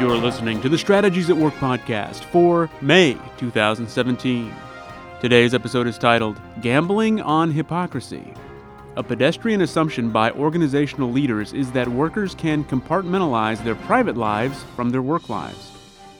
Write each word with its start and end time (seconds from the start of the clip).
You're 0.00 0.16
listening 0.16 0.60
to 0.60 0.68
the 0.68 0.78
Strategies 0.78 1.28
at 1.28 1.36
Work 1.36 1.54
podcast 1.54 2.22
for 2.26 2.70
May 2.80 3.14
2017. 3.36 4.54
Today's 5.20 5.54
episode 5.54 5.88
is 5.88 5.98
titled 5.98 6.40
Gambling 6.60 7.20
on 7.20 7.50
Hypocrisy. 7.50 8.32
A 8.94 9.02
pedestrian 9.02 9.62
assumption 9.62 10.10
by 10.10 10.30
organizational 10.30 11.10
leaders 11.10 11.52
is 11.52 11.72
that 11.72 11.88
workers 11.88 12.36
can 12.36 12.62
compartmentalize 12.62 13.62
their 13.64 13.74
private 13.74 14.16
lives 14.16 14.62
from 14.76 14.90
their 14.90 15.02
work 15.02 15.28
lives. 15.28 15.72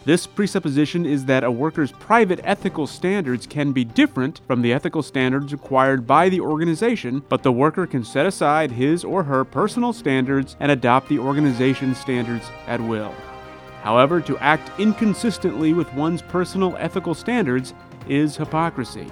This 0.04 0.26
presupposition 0.26 1.06
is 1.06 1.26
that 1.26 1.44
a 1.44 1.50
worker's 1.50 1.92
private 1.92 2.40
ethical 2.42 2.88
standards 2.88 3.46
can 3.46 3.70
be 3.70 3.84
different 3.84 4.40
from 4.48 4.60
the 4.60 4.72
ethical 4.72 5.04
standards 5.04 5.52
required 5.52 6.04
by 6.04 6.28
the 6.28 6.40
organization, 6.40 7.22
but 7.28 7.44
the 7.44 7.52
worker 7.52 7.86
can 7.86 8.02
set 8.02 8.26
aside 8.26 8.72
his 8.72 9.04
or 9.04 9.22
her 9.22 9.44
personal 9.44 9.92
standards 9.92 10.56
and 10.58 10.72
adopt 10.72 11.08
the 11.08 11.20
organization's 11.20 11.96
standards 11.96 12.50
at 12.66 12.80
will. 12.80 13.14
However, 13.88 14.20
to 14.20 14.36
act 14.40 14.78
inconsistently 14.78 15.72
with 15.72 15.94
one's 15.94 16.20
personal 16.20 16.76
ethical 16.78 17.14
standards 17.14 17.72
is 18.06 18.36
hypocrisy. 18.36 19.06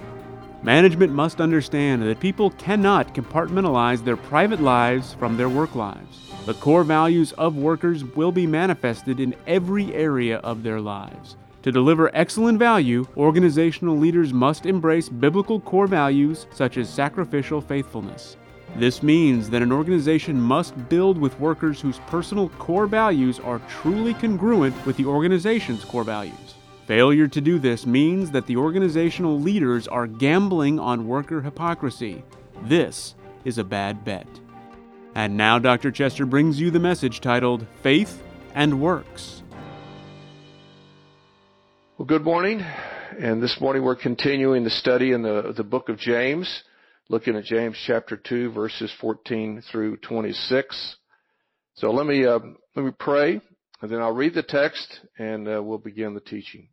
Management 0.61 1.11
must 1.11 1.41
understand 1.41 2.03
that 2.03 2.19
people 2.19 2.51
cannot 2.51 3.15
compartmentalize 3.15 4.03
their 4.03 4.15
private 4.15 4.61
lives 4.61 5.15
from 5.15 5.35
their 5.35 5.49
work 5.49 5.73
lives. 5.73 6.29
The 6.45 6.53
core 6.53 6.83
values 6.83 7.31
of 7.39 7.57
workers 7.57 8.03
will 8.03 8.31
be 8.31 8.45
manifested 8.45 9.19
in 9.19 9.33
every 9.47 9.95
area 9.95 10.37
of 10.37 10.61
their 10.61 10.79
lives. 10.79 11.37
To 11.63 11.71
deliver 11.71 12.15
excellent 12.15 12.59
value, 12.59 13.07
organizational 13.17 13.97
leaders 13.97 14.31
must 14.31 14.67
embrace 14.67 15.09
biblical 15.09 15.59
core 15.59 15.87
values 15.87 16.45
such 16.53 16.77
as 16.77 16.87
sacrificial 16.87 17.61
faithfulness. 17.61 18.37
This 18.77 19.01
means 19.01 19.49
that 19.49 19.63
an 19.63 19.71
organization 19.71 20.39
must 20.39 20.87
build 20.87 21.17
with 21.17 21.39
workers 21.39 21.81
whose 21.81 21.97
personal 22.05 22.49
core 22.59 22.85
values 22.85 23.39
are 23.39 23.59
truly 23.67 24.13
congruent 24.13 24.85
with 24.85 24.97
the 24.97 25.05
organization's 25.05 25.83
core 25.83 26.03
values. 26.03 26.53
Failure 26.85 27.27
to 27.27 27.41
do 27.41 27.57
this 27.57 27.87
means 27.87 28.29
that 28.29 28.45
the 28.45 28.55
organizational 28.55 29.39
leaders 29.39 29.87
are 29.87 30.05
gambling 30.05 30.79
on 30.79 31.07
worker 31.07 31.41
hypocrisy. 31.41 32.23
This 32.65 33.15
is 33.45 33.57
a 33.57 33.63
bad 33.63 34.05
bet. 34.05 34.27
And 35.15 35.35
now 35.35 35.57
Dr. 35.57 35.89
Chester 35.89 36.27
brings 36.27 36.61
you 36.61 36.69
the 36.69 36.79
message 36.79 37.19
titled 37.19 37.65
Faith 37.81 38.21
and 38.53 38.79
Works. 38.79 39.41
Well, 41.97 42.05
good 42.05 42.23
morning. 42.23 42.63
And 43.19 43.41
this 43.41 43.59
morning 43.59 43.81
we're 43.81 43.95
continuing 43.95 44.63
the 44.63 44.69
study 44.69 45.13
in 45.13 45.23
the, 45.23 45.51
the 45.57 45.63
book 45.63 45.89
of 45.89 45.97
James 45.97 46.61
looking 47.09 47.35
at 47.35 47.45
James 47.45 47.77
chapter 47.85 48.17
2 48.17 48.51
verses 48.51 48.91
14 48.99 49.63
through 49.71 49.97
26. 49.97 50.97
So 51.75 51.91
let 51.91 52.05
me, 52.05 52.25
uh, 52.25 52.39
let 52.75 52.85
me 52.85 52.91
pray 52.99 53.41
and 53.81 53.91
then 53.91 54.01
I'll 54.01 54.13
read 54.13 54.33
the 54.33 54.43
text 54.43 54.99
and 55.17 55.47
uh, 55.47 55.61
we'll 55.63 55.77
begin 55.77 56.13
the 56.13 56.19
teaching. 56.19 56.69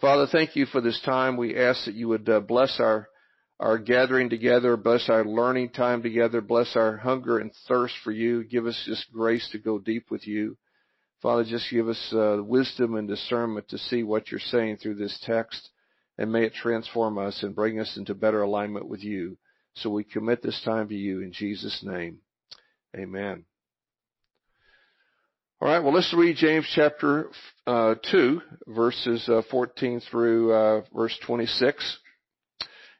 Father, 0.00 0.26
thank 0.30 0.56
you 0.56 0.64
for 0.66 0.80
this 0.80 1.00
time. 1.04 1.36
We 1.36 1.56
ask 1.56 1.84
that 1.84 1.94
you 1.94 2.08
would 2.08 2.28
uh, 2.28 2.40
bless 2.40 2.80
our, 2.80 3.08
our 3.58 3.76
gathering 3.76 4.30
together, 4.30 4.76
bless 4.78 5.10
our 5.10 5.24
learning 5.24 5.70
time 5.70 6.02
together, 6.02 6.40
bless 6.40 6.74
our 6.74 6.96
hunger 6.96 7.38
and 7.38 7.52
thirst 7.68 7.94
for 8.02 8.12
you. 8.12 8.44
Give 8.44 8.66
us 8.66 8.82
just 8.86 9.12
grace 9.12 9.46
to 9.52 9.58
go 9.58 9.78
deep 9.78 10.06
with 10.10 10.26
you. 10.26 10.56
Father, 11.20 11.44
just 11.44 11.70
give 11.70 11.86
us 11.86 12.12
uh, 12.14 12.38
wisdom 12.42 12.94
and 12.94 13.06
discernment 13.06 13.68
to 13.68 13.76
see 13.76 14.02
what 14.02 14.30
you're 14.30 14.40
saying 14.40 14.78
through 14.78 14.94
this 14.94 15.20
text, 15.26 15.68
and 16.16 16.32
may 16.32 16.44
it 16.44 16.54
transform 16.54 17.18
us 17.18 17.42
and 17.42 17.54
bring 17.54 17.78
us 17.78 17.98
into 17.98 18.14
better 18.14 18.40
alignment 18.40 18.88
with 18.88 19.04
you. 19.04 19.36
So 19.80 19.88
we 19.88 20.04
commit 20.04 20.42
this 20.42 20.60
time 20.62 20.88
to 20.88 20.94
you 20.94 21.22
in 21.22 21.32
Jesus' 21.32 21.82
name. 21.82 22.18
Amen. 22.94 23.44
All 25.58 25.68
right, 25.68 25.78
well, 25.78 25.94
let's 25.94 26.12
read 26.12 26.36
James 26.36 26.70
chapter 26.74 27.30
uh, 27.66 27.94
2, 28.10 28.42
verses 28.66 29.26
uh, 29.26 29.40
14 29.50 30.02
through 30.10 30.52
uh, 30.52 30.82
verse 30.94 31.18
26. 31.26 31.98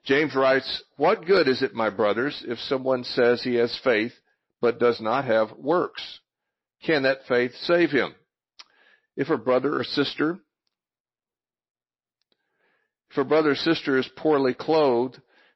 James 0.06 0.34
writes, 0.34 0.82
What 0.96 1.26
good 1.26 1.48
is 1.48 1.60
it, 1.60 1.74
my 1.74 1.90
brothers, 1.90 2.42
if 2.46 2.58
someone 2.60 3.04
says 3.04 3.42
he 3.42 3.56
has 3.56 3.78
faith 3.84 4.12
but 4.62 4.78
does 4.78 5.02
not 5.02 5.26
have 5.26 5.52
works? 5.58 6.20
Can 6.86 7.02
that 7.02 7.26
faith 7.28 7.52
save 7.64 7.90
him? 7.90 8.14
If 9.16 9.28
a 9.28 9.36
brother 9.36 9.78
or 9.78 9.84
sister, 9.84 10.38
if 13.10 13.18
a 13.18 13.24
brother 13.24 13.50
or 13.50 13.56
sister 13.56 13.98
is 13.98 14.08
poorly 14.16 14.54
clothed 14.54 15.20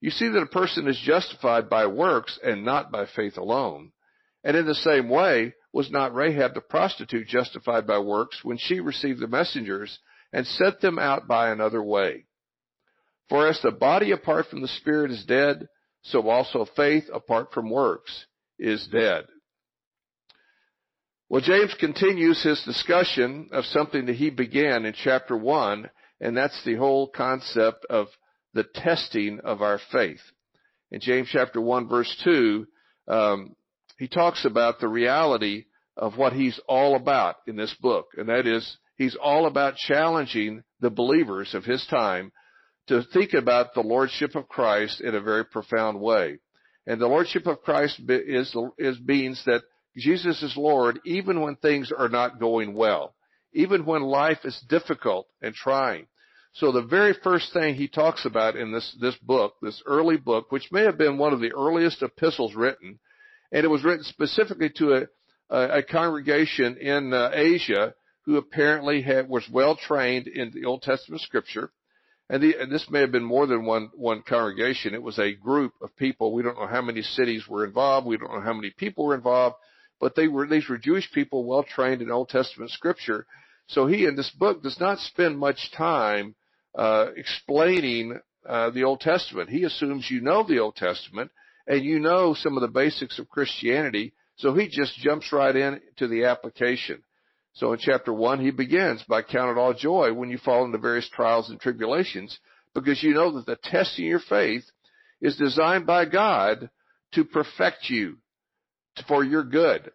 You 0.00 0.10
see 0.10 0.28
that 0.28 0.42
a 0.42 0.46
person 0.46 0.88
is 0.88 0.98
justified 1.04 1.68
by 1.68 1.86
works 1.86 2.38
and 2.42 2.64
not 2.64 2.90
by 2.90 3.06
faith 3.06 3.36
alone. 3.36 3.92
And 4.42 4.56
in 4.56 4.66
the 4.66 4.74
same 4.74 5.08
way, 5.08 5.54
was 5.72 5.90
not 5.90 6.14
Rahab 6.14 6.54
the 6.54 6.60
prostitute 6.60 7.28
justified 7.28 7.86
by 7.86 7.98
works 7.98 8.40
when 8.42 8.56
she 8.58 8.80
received 8.80 9.20
the 9.20 9.28
messengers 9.28 9.98
and 10.32 10.46
sent 10.46 10.80
them 10.80 10.98
out 10.98 11.28
by 11.28 11.50
another 11.50 11.82
way? 11.82 12.24
For 13.28 13.46
as 13.46 13.60
the 13.62 13.70
body 13.70 14.10
apart 14.10 14.46
from 14.46 14.62
the 14.62 14.68
spirit 14.68 15.10
is 15.10 15.24
dead, 15.24 15.68
so 16.02 16.28
also 16.28 16.66
faith 16.76 17.04
apart 17.12 17.52
from 17.52 17.70
works 17.70 18.26
is 18.58 18.88
dead. 18.90 19.26
Well, 21.28 21.40
James 21.40 21.74
continues 21.78 22.42
his 22.42 22.60
discussion 22.64 23.50
of 23.52 23.64
something 23.66 24.06
that 24.06 24.16
he 24.16 24.30
began 24.30 24.84
in 24.84 24.94
chapter 24.94 25.36
1, 25.36 25.88
and 26.20 26.36
that's 26.36 26.64
the 26.64 26.74
whole 26.74 27.06
concept 27.06 27.86
of 27.88 28.08
the 28.54 28.64
testing 28.64 29.40
of 29.40 29.62
our 29.62 29.80
faith. 29.92 30.20
In 30.90 31.00
James 31.00 31.28
chapter 31.30 31.60
1 31.60 31.88
verse 31.88 32.14
2, 32.24 32.66
um, 33.08 33.54
he 33.98 34.08
talks 34.08 34.44
about 34.44 34.80
the 34.80 34.88
reality 34.88 35.66
of 35.96 36.16
what 36.16 36.32
he's 36.32 36.58
all 36.68 36.96
about 36.96 37.36
in 37.46 37.56
this 37.56 37.74
book, 37.80 38.08
and 38.16 38.28
that 38.28 38.46
is 38.46 38.78
he's 38.96 39.16
all 39.16 39.46
about 39.46 39.76
challenging 39.76 40.62
the 40.80 40.90
believers 40.90 41.54
of 41.54 41.64
his 41.64 41.86
time 41.86 42.32
to 42.88 43.02
think 43.12 43.34
about 43.34 43.74
the 43.74 43.82
lordship 43.82 44.34
of 44.34 44.48
Christ 44.48 45.00
in 45.00 45.14
a 45.14 45.20
very 45.20 45.44
profound 45.44 46.00
way. 46.00 46.38
And 46.86 47.00
the 47.00 47.06
lordship 47.06 47.46
of 47.46 47.62
Christ 47.62 48.00
is, 48.08 48.56
is 48.78 48.98
means 49.00 49.42
that 49.46 49.62
Jesus 49.96 50.42
is 50.42 50.56
Lord 50.56 50.98
even 51.04 51.40
when 51.40 51.56
things 51.56 51.92
are 51.96 52.08
not 52.08 52.40
going 52.40 52.74
well, 52.74 53.14
even 53.52 53.84
when 53.84 54.02
life 54.02 54.38
is 54.44 54.60
difficult 54.68 55.26
and 55.42 55.54
trying. 55.54 56.06
So 56.54 56.72
the 56.72 56.82
very 56.82 57.14
first 57.22 57.52
thing 57.52 57.74
he 57.74 57.88
talks 57.88 58.24
about 58.24 58.56
in 58.56 58.72
this, 58.72 58.96
this 59.00 59.16
book, 59.22 59.54
this 59.62 59.82
early 59.86 60.16
book, 60.16 60.50
which 60.50 60.72
may 60.72 60.82
have 60.82 60.98
been 60.98 61.16
one 61.16 61.32
of 61.32 61.40
the 61.40 61.52
earliest 61.52 62.02
epistles 62.02 62.54
written, 62.54 62.98
and 63.52 63.64
it 63.64 63.68
was 63.68 63.84
written 63.84 64.04
specifically 64.04 64.70
to 64.76 64.94
a, 64.94 65.06
a, 65.48 65.78
a 65.78 65.82
congregation 65.82 66.76
in 66.76 67.12
uh, 67.12 67.30
Asia 67.32 67.94
who 68.26 68.36
apparently 68.36 69.02
had, 69.02 69.28
was 69.28 69.48
well 69.50 69.76
trained 69.76 70.26
in 70.26 70.50
the 70.52 70.64
Old 70.64 70.82
Testament 70.82 71.22
scripture. 71.22 71.70
And, 72.28 72.42
the, 72.42 72.56
and, 72.60 72.70
this 72.70 72.86
may 72.90 73.00
have 73.00 73.10
been 73.10 73.24
more 73.24 73.46
than 73.46 73.64
one, 73.64 73.90
one 73.94 74.22
congregation. 74.22 74.94
It 74.94 75.02
was 75.02 75.18
a 75.18 75.34
group 75.34 75.72
of 75.82 75.96
people. 75.96 76.32
We 76.32 76.42
don't 76.42 76.58
know 76.58 76.66
how 76.66 76.82
many 76.82 77.02
cities 77.02 77.48
were 77.48 77.64
involved. 77.64 78.06
We 78.06 78.18
don't 78.18 78.32
know 78.32 78.40
how 78.40 78.52
many 78.52 78.70
people 78.70 79.06
were 79.06 79.16
involved, 79.16 79.56
but 80.00 80.14
they 80.14 80.28
were, 80.28 80.46
these 80.46 80.68
were 80.68 80.78
Jewish 80.78 81.10
people 81.12 81.44
well 81.44 81.64
trained 81.64 82.02
in 82.02 82.10
Old 82.10 82.28
Testament 82.28 82.70
scripture. 82.70 83.26
So 83.66 83.86
he 83.86 84.04
in 84.04 84.16
this 84.16 84.30
book 84.30 84.62
does 84.62 84.78
not 84.78 84.98
spend 84.98 85.38
much 85.38 85.70
time 85.76 86.34
uh, 86.74 87.06
explaining 87.16 88.18
uh, 88.48 88.70
the 88.70 88.84
Old 88.84 89.00
Testament. 89.00 89.50
He 89.50 89.64
assumes 89.64 90.10
you 90.10 90.20
know 90.20 90.44
the 90.44 90.58
Old 90.60 90.76
Testament 90.76 91.30
and 91.66 91.84
you 91.84 91.98
know 91.98 92.34
some 92.34 92.56
of 92.56 92.62
the 92.62 92.68
basics 92.68 93.18
of 93.18 93.28
Christianity, 93.28 94.12
so 94.36 94.54
he 94.54 94.68
just 94.68 94.96
jumps 94.96 95.32
right 95.32 95.54
in 95.54 95.80
to 95.98 96.08
the 96.08 96.24
application. 96.24 97.02
So 97.52 97.72
in 97.72 97.78
chapter 97.80 98.12
one, 98.12 98.40
he 98.40 98.50
begins 98.50 99.02
by 99.08 99.22
count 99.22 99.56
it 99.56 99.60
all 99.60 99.74
joy 99.74 100.12
when 100.12 100.30
you 100.30 100.38
fall 100.38 100.64
into 100.64 100.78
various 100.78 101.08
trials 101.08 101.50
and 101.50 101.60
tribulations, 101.60 102.38
because 102.74 103.02
you 103.02 103.12
know 103.12 103.32
that 103.32 103.46
the 103.46 103.58
testing 103.62 104.06
your 104.06 104.20
faith 104.20 104.64
is 105.20 105.36
designed 105.36 105.86
by 105.86 106.06
God 106.06 106.70
to 107.12 107.24
perfect 107.24 107.90
you 107.90 108.18
for 109.06 109.24
your 109.24 109.44
good. 109.44 109.90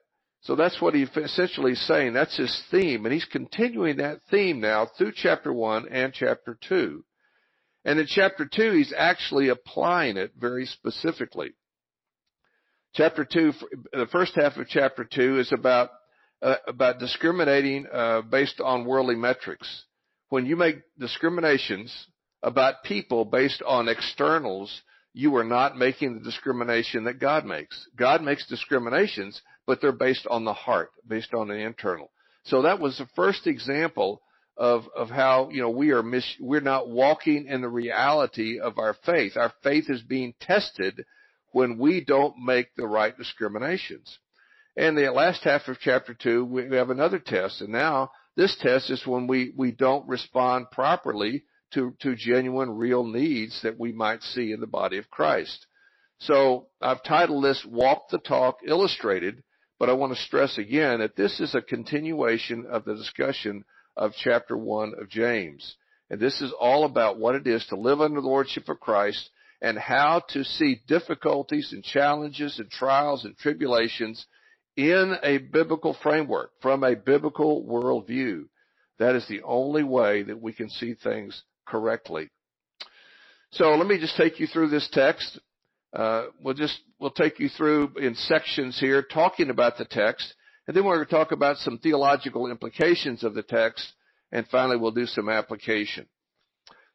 So 0.46 0.56
that's 0.56 0.80
what 0.80 0.94
he's 0.94 1.10
essentially 1.16 1.74
saying. 1.74 2.14
That's 2.14 2.38
his 2.38 2.64
theme. 2.70 3.06
And 3.06 3.14
he's 3.14 3.26
continuing 3.26 3.98
that 3.98 4.22
theme 4.30 4.60
now 4.60 4.88
through 4.96 5.14
chapter 5.16 5.52
one 5.52 5.88
and 5.90 6.14
chapter 6.14 6.56
two. 6.70 7.04
And 7.84 8.00
in 8.00 8.06
chapter 8.08 8.46
two, 8.46 8.72
he's 8.72 8.94
actually 8.96 9.50
applying 9.50 10.18
it 10.18 10.34
very 10.40 10.68
specifically. 10.68 11.54
Chapter 12.94 13.26
two, 13.26 13.54
the 13.92 14.06
first 14.12 14.34
half 14.36 14.56
of 14.58 14.68
chapter 14.68 15.04
two 15.04 15.40
is 15.40 15.52
about 15.52 15.90
uh, 16.44 16.58
about 16.68 17.00
discriminating 17.00 17.88
uh, 17.92 18.22
based 18.22 18.62
on 18.64 18.86
worldly 18.86 19.16
metrics. 19.16 19.68
When 20.30 20.46
you 20.46 20.56
make 20.56 20.76
discriminations 21.00 21.92
about 22.44 22.84
people 22.84 23.26
based 23.26 23.64
on 23.66 23.90
externals, 23.90 24.72
you 25.14 25.36
are 25.38 25.44
not 25.44 25.76
making 25.76 26.14
the 26.14 26.24
discrimination 26.24 27.06
that 27.06 27.20
God 27.20 27.46
makes. 27.46 27.88
God 27.96 28.22
makes 28.22 28.46
discriminations, 28.48 29.42
but 29.68 29.82
they're 29.82 29.92
based 29.92 30.28
on 30.30 30.46
the 30.46 30.54
heart, 30.54 30.92
based 31.08 31.34
on 31.34 31.48
the 31.48 31.56
internal. 31.56 32.10
So 32.46 32.62
that 32.64 32.80
was 32.80 32.98
the 32.98 33.08
first 33.16 33.48
example 33.48 34.22
of 34.58 34.84
of 34.96 35.10
how 35.10 35.50
you 35.52 35.62
know 35.62 35.70
we 35.70 35.92
are 35.92 36.04
mis- 36.04 36.38
we're 36.40 36.62
not 36.62 36.90
walking 36.90 37.48
in 37.48 37.62
the 37.62 37.70
reality 37.70 38.60
of 38.60 38.78
our 38.78 38.96
faith. 39.06 39.36
Our 39.36 39.52
faith 39.64 39.90
is 39.90 40.02
being 40.02 40.34
tested 40.40 41.06
when 41.52 41.78
we 41.78 42.04
don't 42.04 42.38
make 42.44 42.76
the 42.76 42.88
right 42.88 43.18
discriminations. 43.18 44.18
And 44.78 44.98
the 44.98 45.10
last 45.12 45.44
half 45.44 45.68
of 45.68 45.80
chapter 45.80 46.14
two, 46.14 46.46
we 46.46 46.76
have 46.76 46.90
another 46.90 47.20
test, 47.20 47.62
and 47.62 47.72
now 47.72 48.12
this 48.36 48.56
test 48.62 48.90
is 48.90 49.06
when 49.06 49.28
we 49.28 49.54
we 49.56 49.72
don't 49.72 50.08
respond 50.08 50.72
properly 50.72 51.44
to 51.74 51.94
to 52.02 52.16
genuine, 52.16 52.70
real 52.78 53.04
needs 53.04 53.62
that 53.64 53.80
we 53.80 53.92
might 53.92 54.22
see 54.22 54.52
in 54.52 54.60
the 54.60 54.68
body 54.68 54.98
of 54.98 55.10
Christ. 55.10 55.66
So 56.20 56.68
I've 56.82 57.04
titled 57.04 57.44
this 57.44 57.66
"Walk 57.66 58.10
the 58.10 58.20
Talk 58.20 58.60
Illustrated." 58.66 59.44
But 59.80 59.90
I 59.90 59.94
want 59.94 60.16
to 60.16 60.22
stress 60.22 60.58
again 60.58 61.00
that 61.00 61.16
this 61.16 61.40
is 61.40 61.54
a 61.54 61.62
continuation 61.62 62.66
of 62.70 62.86
the 62.86 62.96
discussion 62.96 63.66
of 63.98 64.14
chapter 64.24 64.58
1 64.58 64.94
of 65.00 65.10
James. 65.10 65.76
And 66.10 66.20
this 66.20 66.40
is 66.42 66.54
all 66.60 66.86
about 66.86 67.20
what 67.20 67.36
it 67.36 67.48
is 67.48 67.66
to 67.68 67.76
live 67.76 68.00
under 68.00 68.22
the 68.22 68.28
Lordship 68.28 68.70
of 68.70 68.80
Christ 68.80 69.30
and 69.62 69.78
how 69.78 70.22
to 70.30 70.44
see 70.44 70.82
difficulties 70.88 71.72
and 71.74 71.84
challenges 71.84 72.60
and 72.60 72.70
trials 72.70 73.26
and 73.26 73.38
tribulations 73.38 74.26
in 74.78 75.16
a 75.24 75.38
biblical 75.38 75.96
framework, 76.04 76.52
from 76.62 76.84
a 76.84 76.96
biblical 76.96 77.64
worldview. 77.64 78.44
That 79.00 79.16
is 79.16 79.28
the 79.28 79.42
only 79.44 79.84
way 79.84 80.24
that 80.24 80.42
we 80.42 80.54
can 80.54 80.70
see 80.70 80.94
things 80.94 81.42
correctly. 81.66 82.30
So 83.52 83.76
let 83.76 83.88
me 83.88 84.00
just 84.00 84.18
take 84.18 84.40
you 84.40 84.48
through 84.48 84.70
this 84.70 84.88
text. 84.92 85.40
Uh, 85.96 86.26
we'll 86.42 86.54
just 86.54 86.78
we'll 87.00 87.10
take 87.12 87.40
you 87.40 87.48
through 87.48 87.94
in 87.98 88.16
sections 88.16 88.78
here, 88.80 89.02
talking 89.02 89.50
about 89.50 89.78
the 89.78 89.86
text, 89.86 90.34
and 90.68 90.76
then 90.76 90.84
we're 90.84 90.96
going 90.96 91.08
to 91.08 91.12
talk 91.12 91.32
about 91.32 91.58
some 91.58 91.78
theological 91.78 92.52
implications 92.52 93.24
of 93.24 93.34
the 93.34 93.44
text, 93.44 93.94
and 94.32 94.46
finally 94.48 94.76
we'll 94.76 94.92
do 94.92 95.06
some 95.06 95.30
application. 95.30 96.06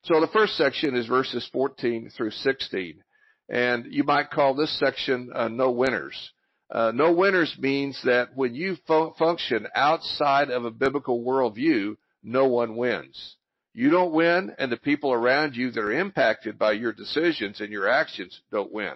So 0.03 0.21
the 0.21 0.29
first 0.29 0.57
section 0.57 0.95
is 0.97 1.07
verses 1.07 1.49
14 1.51 2.11
through 2.15 2.33
16, 2.33 3.03
and 3.49 3.87
you 3.89 4.05
might 4.05 4.31
call 4.31 4.55
this 4.55 4.79
section 4.79 5.31
uh, 5.35 5.49
"No 5.49 5.71
Winners." 5.71 6.31
Uh, 6.71 6.93
no 6.95 7.13
winners 7.13 7.57
means 7.59 8.01
that 8.05 8.29
when 8.37 8.55
you 8.55 8.77
fu- 8.87 9.13
function 9.19 9.67
outside 9.75 10.51
of 10.51 10.65
a 10.65 10.71
biblical 10.71 11.25
worldview, 11.25 11.97
no 12.23 12.47
one 12.47 12.77
wins. 12.77 13.37
You 13.73 13.91
don't 13.91 14.13
win, 14.13 14.55
and 14.59 14.71
the 14.71 14.77
people 14.77 15.13
around 15.13 15.55
you 15.55 15.71
that 15.71 15.81
are 15.81 15.93
impacted 15.93 16.59
by 16.59 16.73
your 16.73 16.93
decisions 16.93 17.61
and 17.61 17.71
your 17.71 17.89
actions 17.89 18.41
don't 18.51 18.73
win. 18.73 18.93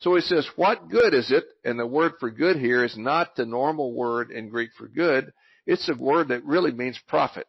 So 0.00 0.14
he 0.14 0.22
says, 0.22 0.48
what 0.56 0.88
good 0.88 1.14
is 1.14 1.30
it? 1.30 1.44
And 1.64 1.78
the 1.78 1.86
word 1.86 2.12
for 2.18 2.30
good 2.30 2.56
here 2.56 2.84
is 2.84 2.96
not 2.96 3.36
the 3.36 3.46
normal 3.46 3.92
word 3.92 4.30
in 4.30 4.48
Greek 4.48 4.70
for 4.76 4.88
good. 4.88 5.32
It's 5.66 5.88
a 5.88 5.94
word 5.94 6.28
that 6.28 6.44
really 6.44 6.72
means 6.72 6.98
profit. 7.08 7.46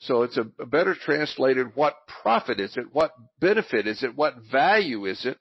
So 0.00 0.22
it's 0.22 0.36
a, 0.36 0.46
a 0.60 0.66
better 0.66 0.94
translated, 0.94 1.68
what 1.74 1.94
profit 2.22 2.60
is 2.60 2.76
it? 2.76 2.86
What 2.92 3.12
benefit 3.40 3.86
is 3.86 4.02
it? 4.02 4.16
What 4.16 4.34
value 4.50 5.06
is 5.06 5.24
it? 5.24 5.38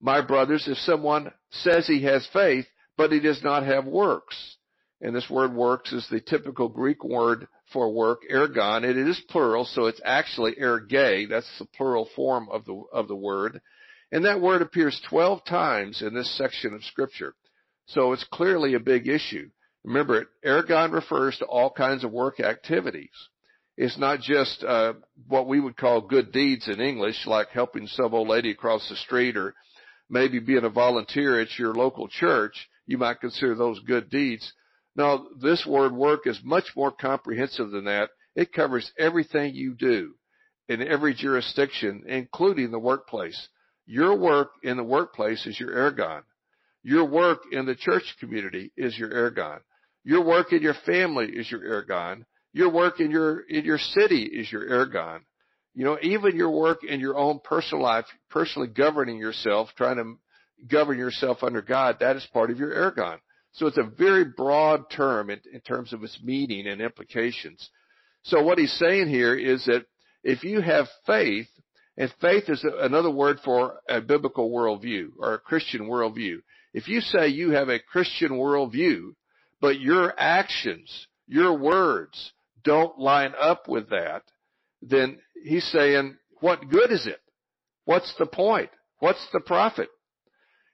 My 0.00 0.20
brothers, 0.20 0.66
if 0.66 0.78
someone 0.78 1.32
says 1.50 1.86
he 1.86 2.02
has 2.04 2.26
faith, 2.32 2.66
but 2.96 3.12
he 3.12 3.20
does 3.20 3.42
not 3.42 3.64
have 3.64 3.86
works. 3.86 4.56
And 5.00 5.14
this 5.14 5.30
word 5.30 5.54
works 5.54 5.92
is 5.92 6.06
the 6.10 6.20
typical 6.20 6.68
Greek 6.68 7.04
word 7.04 7.46
for 7.72 7.92
work, 7.92 8.22
ergon. 8.30 8.84
It 8.84 8.96
is 8.96 9.20
plural, 9.28 9.64
so 9.64 9.86
it's 9.86 10.00
actually 10.04 10.54
erga. 10.54 11.28
That's 11.28 11.50
the 11.58 11.66
plural 11.66 12.08
form 12.16 12.48
of 12.50 12.64
the, 12.64 12.82
of 12.92 13.08
the 13.08 13.16
word. 13.16 13.60
And 14.10 14.24
that 14.24 14.40
word 14.40 14.62
appears 14.62 15.00
12 15.08 15.44
times 15.44 16.02
in 16.02 16.14
this 16.14 16.36
section 16.36 16.74
of 16.74 16.82
scripture. 16.84 17.34
So 17.86 18.12
it's 18.12 18.24
clearly 18.32 18.74
a 18.74 18.80
big 18.80 19.08
issue. 19.08 19.50
Remember, 19.84 20.26
ergon 20.44 20.92
refers 20.92 21.36
to 21.38 21.46
all 21.46 21.70
kinds 21.70 22.04
of 22.04 22.12
work 22.12 22.40
activities. 22.40 23.10
It's 23.76 23.98
not 23.98 24.20
just 24.20 24.64
uh, 24.64 24.94
what 25.28 25.46
we 25.46 25.60
would 25.60 25.76
call 25.76 26.00
good 26.00 26.32
deeds 26.32 26.68
in 26.68 26.80
English, 26.80 27.26
like 27.26 27.50
helping 27.50 27.86
some 27.86 28.12
old 28.12 28.28
lady 28.28 28.50
across 28.50 28.88
the 28.88 28.96
street 28.96 29.36
or 29.36 29.54
maybe 30.10 30.40
being 30.40 30.64
a 30.64 30.70
volunteer 30.70 31.40
at 31.40 31.58
your 31.58 31.74
local 31.74 32.08
church. 32.08 32.68
You 32.86 32.98
might 32.98 33.20
consider 33.20 33.54
those 33.54 33.78
good 33.80 34.10
deeds. 34.10 34.52
Now, 34.98 35.28
this 35.40 35.64
word 35.64 35.92
work 35.92 36.26
is 36.26 36.40
much 36.42 36.64
more 36.74 36.90
comprehensive 36.90 37.70
than 37.70 37.84
that. 37.84 38.10
It 38.34 38.52
covers 38.52 38.90
everything 38.98 39.54
you 39.54 39.74
do 39.74 40.14
in 40.68 40.82
every 40.82 41.14
jurisdiction, 41.14 42.02
including 42.08 42.72
the 42.72 42.80
workplace. 42.80 43.48
Your 43.86 44.18
work 44.18 44.50
in 44.64 44.76
the 44.76 44.82
workplace 44.82 45.46
is 45.46 45.58
your 45.60 45.70
ergon. 45.70 46.22
Your 46.82 47.04
work 47.04 47.42
in 47.52 47.64
the 47.64 47.76
church 47.76 48.16
community 48.18 48.72
is 48.76 48.98
your 48.98 49.10
ergon. 49.10 49.60
Your 50.02 50.24
work 50.24 50.52
in 50.52 50.62
your 50.62 50.74
family 50.84 51.26
is 51.26 51.48
your 51.48 51.60
ergon. 51.60 52.24
Your 52.52 52.72
work 52.72 52.98
in 52.98 53.12
your 53.12 53.42
in 53.48 53.64
your 53.64 53.78
city 53.78 54.24
is 54.24 54.50
your 54.50 54.68
ergon. 54.68 55.20
You 55.74 55.84
know, 55.84 55.98
even 56.02 56.36
your 56.36 56.50
work 56.50 56.82
in 56.82 56.98
your 56.98 57.16
own 57.16 57.38
personal 57.44 57.84
life, 57.84 58.06
personally 58.30 58.66
governing 58.66 59.18
yourself, 59.18 59.68
trying 59.76 59.98
to 59.98 60.16
govern 60.66 60.98
yourself 60.98 61.44
under 61.44 61.62
God, 61.62 61.98
that 62.00 62.16
is 62.16 62.26
part 62.32 62.50
of 62.50 62.58
your 62.58 62.74
ergon. 62.74 63.18
So 63.52 63.66
it's 63.66 63.78
a 63.78 63.90
very 63.96 64.24
broad 64.24 64.90
term 64.90 65.30
in, 65.30 65.40
in 65.52 65.60
terms 65.60 65.92
of 65.92 66.02
its 66.02 66.18
meaning 66.22 66.66
and 66.66 66.80
implications. 66.80 67.70
So 68.22 68.42
what 68.42 68.58
he's 68.58 68.72
saying 68.72 69.08
here 69.08 69.34
is 69.34 69.64
that 69.66 69.86
if 70.22 70.44
you 70.44 70.60
have 70.60 70.86
faith, 71.06 71.48
and 71.98 72.14
faith 72.20 72.44
is 72.48 72.64
another 72.64 73.10
word 73.10 73.40
for 73.44 73.80
a 73.88 74.00
biblical 74.00 74.50
worldview 74.50 75.08
or 75.18 75.34
a 75.34 75.38
Christian 75.38 75.88
worldview. 75.88 76.36
If 76.72 76.86
you 76.86 77.00
say 77.00 77.26
you 77.26 77.50
have 77.50 77.68
a 77.68 77.80
Christian 77.80 78.30
worldview, 78.30 79.14
but 79.60 79.80
your 79.80 80.14
actions, 80.16 81.08
your 81.26 81.58
words 81.58 82.32
don't 82.62 82.96
line 83.00 83.32
up 83.38 83.68
with 83.68 83.90
that, 83.90 84.22
then 84.80 85.18
he's 85.42 85.66
saying, 85.72 86.16
what 86.40 86.68
good 86.68 86.92
is 86.92 87.06
it? 87.06 87.20
What's 87.84 88.14
the 88.16 88.26
point? 88.26 88.70
What's 89.00 89.26
the 89.32 89.40
profit? 89.40 89.88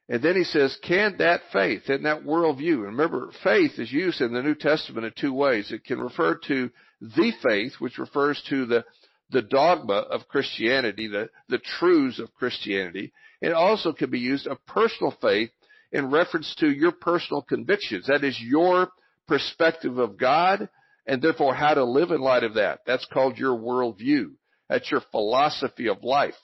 And 0.08 0.23
then 0.23 0.37
he 0.37 0.44
says, 0.44 0.76
can 0.82 1.16
that 1.18 1.40
faith 1.52 1.88
and 1.88 2.04
that 2.04 2.25
worldview, 2.25 2.75
and 2.75 2.99
remember, 2.99 3.30
faith 3.42 3.78
is 3.78 3.90
used 3.90 4.20
in 4.20 4.34
the 4.34 4.42
New 4.42 4.54
Testament 4.54 5.06
in 5.06 5.12
two 5.18 5.32
ways. 5.32 5.73
It 5.73 5.84
can 5.84 5.99
refer 5.99 6.38
to 6.46 6.70
the 7.00 7.32
faith, 7.42 7.73
which 7.78 7.96
refers 7.99 8.42
to 8.50 8.66
the, 8.66 8.84
the 9.30 9.42
dogma 9.42 9.94
of 9.94 10.28
Christianity, 10.28 11.08
the, 11.08 11.30
the 11.49 11.58
truths 11.78 12.18
of 12.18 12.34
Christianity. 12.34 13.12
It 13.40 13.52
also 13.52 13.92
can 13.92 14.11
be 14.11 14.18
used 14.18 14.46
of 14.46 14.64
personal 14.66 15.14
faith 15.23 15.50
in 15.90 16.11
reference 16.11 16.54
to 16.58 16.68
your 16.68 16.92
personal 16.92 17.40
convictions. 17.40 18.06
That 18.06 18.25
is 18.25 18.38
your 18.40 18.88
perspective 19.26 19.96
of 19.96 20.18
God 20.18 20.68
and 21.06 21.23
therefore 21.23 21.54
how 21.54 21.75
to 21.75 21.84
live 21.84 22.11
in 22.11 22.20
light 22.20 22.44
of 22.44 22.54
that. 22.54 22.80
That's 22.87 23.06
called 23.06 23.38
your 23.38 23.56
worldview. 23.56 24.32
That's 24.68 24.90
your 24.90 25.02
philosophy 25.11 25.88
of 25.88 26.02
life. 26.02 26.34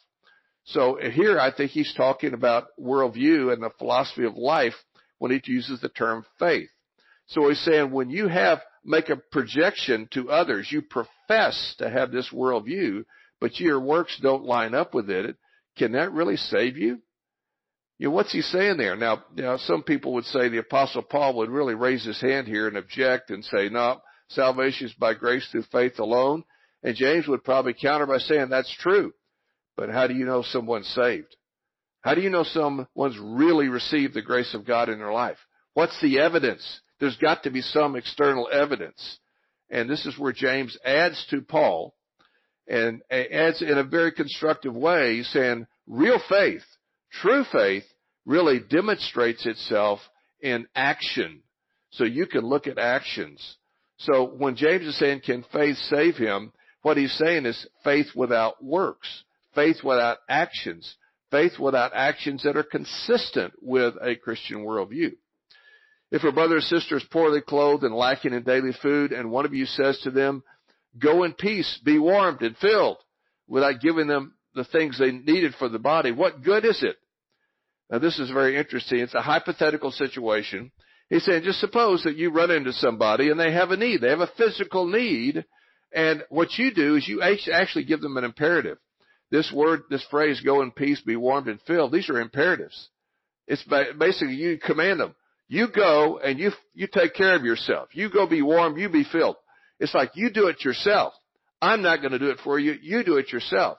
So 0.65 0.99
here 1.01 1.39
I 1.39 1.53
think 1.53 1.71
he's 1.71 1.93
talking 1.95 2.35
about 2.35 2.69
worldview 2.79 3.53
and 3.53 3.63
the 3.63 3.71
philosophy 3.79 4.25
of 4.25 4.37
life 4.37 4.75
when 5.19 5.31
he 5.31 5.41
uses 5.45 5.81
the 5.81 5.89
term 5.89 6.25
faith. 6.39 6.69
So 7.27 7.49
he's 7.49 7.61
saying 7.61 7.91
when 7.91 8.11
you 8.11 8.29
have, 8.29 8.61
make 8.85 9.09
a 9.09 9.17
projection 9.17 10.09
to 10.13 10.31
others, 10.31 10.69
you 10.71 10.83
profess 10.83 11.75
to 11.79 11.89
have 11.89 12.11
this 12.11 12.31
worldview, 12.33 13.05
but 13.41 13.59
your 13.61 13.81
works 13.81 14.19
don't 14.21 14.45
line 14.45 14.75
up 14.75 14.95
with 14.95 15.11
it, 15.11 15.37
can 15.77 15.93
that 15.93 16.13
really 16.13 16.37
save 16.37 16.77
you? 16.77 16.99
You 17.99 18.09
know, 18.09 18.15
what's 18.15 18.33
he 18.33 18.41
saying 18.41 18.79
there? 18.79 18.97
Now, 18.97 19.25
now 19.37 19.59
some 19.59 19.83
people 19.83 20.15
would 20.15 20.25
say 20.25 20.49
the 20.49 20.59
apostle 20.59 21.03
Paul 21.03 21.37
would 21.37 21.51
really 21.51 21.75
raise 21.75 22.05
his 22.05 22.21
hand 22.21 22.47
here 22.49 22.67
and 22.67 22.77
object 22.77 23.31
and 23.31 23.45
say, 23.45 23.69
no, 23.69 24.01
salvation 24.29 24.87
is 24.87 24.95
by 24.95 25.15
grace 25.15 25.47
through 25.53 25.65
faith 25.71 25.99
alone. 25.99 26.45
And 26.83 26.97
James 26.97 27.29
would 27.29 27.45
probably 27.45 27.75
counter 27.75 28.07
by 28.07 28.19
saying 28.19 28.49
that's 28.49 28.75
true. 28.79 29.13
But 29.81 29.89
how 29.89 30.07
do 30.07 30.13
you 30.13 30.27
know 30.27 30.43
someone's 30.43 30.89
saved? 30.89 31.35
How 32.03 32.15
do 32.15 32.21
you 32.21 32.29
know 32.29 32.45
someone's 32.45 33.19
really 33.19 33.69
received 33.69 34.13
the 34.13 34.21
grace 34.21 34.53
of 34.53 34.67
God 34.67 34.91
in 34.91 34.99
their 34.99 35.11
life? 35.11 35.39
What's 35.73 35.99
the 36.03 36.21
evidence? 36.21 36.83
There's 36.99 37.17
got 37.17 37.45
to 37.45 37.51
be 37.51 37.63
some 37.63 37.97
external 37.97 38.47
evidence. 38.53 39.19
And 39.71 39.89
this 39.89 40.05
is 40.05 40.19
where 40.19 40.35
James 40.35 40.77
adds 40.85 41.27
to 41.31 41.41
Paul 41.41 41.95
and 42.69 43.01
adds 43.11 43.63
in 43.63 43.79
a 43.79 43.83
very 43.83 44.13
constructive 44.13 44.75
way, 44.75 45.23
saying 45.23 45.67
real 45.87 46.21
faith, 46.29 46.65
true 47.11 47.45
faith 47.51 47.85
really 48.27 48.61
demonstrates 48.61 49.47
itself 49.47 50.01
in 50.43 50.67
action. 50.77 51.41
So 51.93 52.05
you 52.05 52.27
can 52.27 52.43
look 52.43 52.67
at 52.67 52.79
actions. 52.79 53.57
So 54.01 54.27
when 54.27 54.57
James 54.57 54.85
is 54.85 54.99
saying, 54.99 55.23
can 55.25 55.43
faith 55.51 55.79
save 55.89 56.17
him? 56.17 56.53
What 56.83 56.99
he's 56.99 57.15
saying 57.15 57.47
is 57.47 57.67
faith 57.83 58.09
without 58.15 58.63
works, 58.63 59.25
faith 59.55 59.79
without 59.85 60.19
actions, 60.29 60.97
faith 61.31 61.59
without 61.59 61.93
actions 61.95 62.43
that 62.43 62.57
are 62.57 62.63
consistent 62.63 63.53
with 63.61 63.95
a 64.03 64.17
Christian 64.17 64.65
worldview. 64.65 65.13
If 66.11 66.25
a 66.25 66.33
brother 66.33 66.57
or 66.57 66.61
sister 66.61 66.97
is 66.97 67.05
poorly 67.05 67.41
clothed 67.41 67.85
and 67.85 67.95
lacking 67.95 68.33
in 68.33 68.43
daily 68.43 68.73
food, 68.83 69.13
and 69.13 69.31
one 69.31 69.45
of 69.45 69.55
you 69.55 69.67
says 69.67 69.99
to 70.03 70.11
them, 70.11 70.43
Go 70.99 71.23
in 71.23 71.35
peace, 71.35 71.81
be 71.85 71.99
warmed 71.99 72.43
and 72.43 72.57
filled, 72.57 72.99
without 73.47 73.81
giving 73.81 74.09
them 74.09 74.35
the 74.55 74.65
things 74.65 74.99
they 74.99 75.13
needed 75.13 75.55
for 75.59 75.69
the 75.69 75.79
body, 75.79 76.11
what 76.11 76.43
good 76.43 76.65
is 76.65 76.83
it? 76.83 76.97
Now 77.91 77.99
this 77.99 78.19
is 78.19 78.31
very 78.31 78.57
interesting. 78.57 78.99
It's 78.99 79.15
a 79.15 79.23
hypothetical 79.23 79.91
situation. 79.91 80.73
He's 81.09 81.25
saying, 81.25 81.43
just 81.43 81.61
suppose 81.61 82.05
that 82.05 82.17
you 82.17 82.31
run 82.31 82.53
into 82.53 82.73
somebody 82.73 83.31
and 83.31 83.39
they 83.39 83.53
have 83.53 83.73
a 83.73 83.77
need. 83.77 84.01
They 84.01 84.11
have 84.11 84.21
a 84.21 84.31
physical 84.37 84.87
need. 84.87 85.45
And 85.93 86.23
what 86.29 86.57
you 86.57 86.73
do 86.73 86.95
is 86.95 87.09
you 87.09 87.21
actually 87.23 87.85
give 87.85 88.01
them 88.01 88.17
an 88.17 88.23
imperative. 88.23 88.79
This 89.31 89.53
word, 89.53 89.83
this 89.91 90.05
phrase, 90.11 90.41
go 90.41 90.63
in 90.63 90.73
peace, 90.73 91.01
be 91.01 91.17
warmed 91.17 91.49
and 91.49 91.61
filled, 91.63 91.93
these 91.93 92.11
are 92.11 92.21
imperatives. 92.21 92.89
It's 93.47 93.65
basically 93.65 94.35
you 94.35 94.59
command 94.59 95.01
them. 95.01 95.15
You 95.49 95.69
go 95.69 96.19
and 96.19 96.39
you, 96.39 96.53
you 96.75 96.87
take 96.87 97.15
care 97.15 97.35
of 97.35 97.45
yourself. 97.45 97.89
You 97.93 98.11
go 98.11 98.27
be 98.27 98.43
warm, 98.43 98.79
you 98.79 98.89
be 98.89 99.05
filled. 99.05 99.37
It's 99.79 99.95
like 99.95 100.13
you 100.15 100.31
do 100.31 100.47
it 100.47 100.65
yourself. 100.65 101.13
I'm 101.61 101.83
not 101.83 102.01
going 102.01 102.13
to 102.13 102.19
do 102.19 102.31
it 102.31 102.39
for 102.45 102.59
you. 102.59 102.77
You 102.81 103.03
do 103.03 103.17
it 103.17 103.33
yourself. 103.33 103.79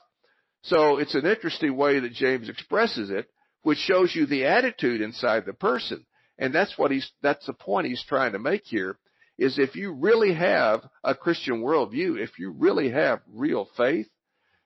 So 0.63 0.97
it's 0.97 1.15
an 1.15 1.25
interesting 1.25 1.75
way 1.75 1.99
that 1.99 2.13
James 2.13 2.49
expresses 2.49 3.09
it, 3.09 3.27
which 3.63 3.77
shows 3.77 4.13
you 4.15 4.25
the 4.25 4.45
attitude 4.45 5.01
inside 5.01 5.45
the 5.45 5.53
person. 5.53 6.05
And 6.37 6.53
that's 6.53 6.77
what 6.77 6.91
he's, 6.91 7.09
that's 7.21 7.45
the 7.45 7.53
point 7.53 7.87
he's 7.87 8.03
trying 8.03 8.33
to 8.33 8.39
make 8.39 8.63
here, 8.65 8.97
is 9.37 9.57
if 9.57 9.75
you 9.75 9.93
really 9.93 10.33
have 10.33 10.81
a 11.03 11.15
Christian 11.15 11.61
worldview, 11.61 12.19
if 12.21 12.37
you 12.37 12.51
really 12.51 12.91
have 12.91 13.21
real 13.31 13.67
faith, 13.77 14.07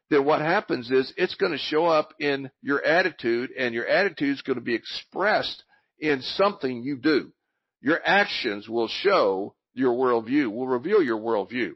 then 0.10 0.26
what 0.26 0.42
happens 0.42 0.92
is 0.92 1.12
it's 1.18 1.36
going 1.36 1.52
to 1.52 1.58
show 1.58 1.86
up 1.86 2.14
in 2.20 2.52
your 2.62 2.84
attitude 2.84 3.52
and 3.58 3.74
your 3.74 3.88
attitude 3.88 4.36
is 4.36 4.42
going 4.42 4.60
to 4.60 4.64
be 4.64 4.76
expressed 4.76 5.64
in 6.00 6.22
something 6.22 6.84
you 6.84 6.98
do. 6.98 7.32
Your 7.82 8.00
actions 8.04 8.70
will 8.70 8.88
show 8.88 9.56
your 9.74 9.94
worldview, 9.94 10.52
will 10.52 10.68
reveal 10.68 11.02
your 11.02 11.20
worldview. 11.20 11.72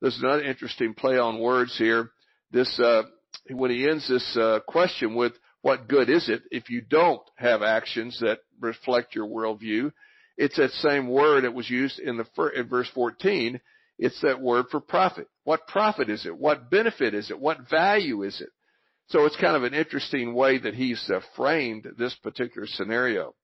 There's 0.00 0.18
another 0.18 0.42
interesting 0.42 0.94
play 0.94 1.18
on 1.18 1.40
words 1.40 1.76
here. 1.78 2.10
This, 2.50 2.78
uh, 2.78 3.02
when 3.50 3.70
he 3.70 3.88
ends 3.88 4.08
this 4.08 4.36
uh, 4.36 4.60
question 4.66 5.14
with, 5.14 5.32
what 5.62 5.88
good 5.88 6.10
is 6.10 6.28
it 6.28 6.42
if 6.50 6.68
you 6.68 6.82
don't 6.82 7.22
have 7.36 7.62
actions 7.62 8.18
that 8.20 8.40
reflect 8.60 9.14
your 9.14 9.26
worldview? 9.26 9.92
It's 10.36 10.56
that 10.56 10.72
same 10.72 11.08
word 11.08 11.44
that 11.44 11.54
was 11.54 11.70
used 11.70 11.98
in 11.98 12.18
the 12.18 12.50
in 12.54 12.68
verse 12.68 12.90
14. 12.94 13.60
It's 13.98 14.20
that 14.22 14.40
word 14.40 14.66
for 14.70 14.80
profit. 14.80 15.28
What 15.44 15.66
profit 15.66 16.10
is 16.10 16.26
it? 16.26 16.36
What 16.36 16.70
benefit 16.70 17.14
is 17.14 17.30
it? 17.30 17.38
What 17.38 17.68
value 17.70 18.22
is 18.22 18.40
it? 18.40 18.48
So 19.08 19.26
it's 19.26 19.36
kind 19.36 19.56
of 19.56 19.64
an 19.64 19.74
interesting 19.74 20.34
way 20.34 20.58
that 20.58 20.74
he's 20.74 21.10
uh, 21.14 21.20
framed 21.36 21.86
this 21.98 22.14
particular 22.22 22.66
scenario. 22.66 23.34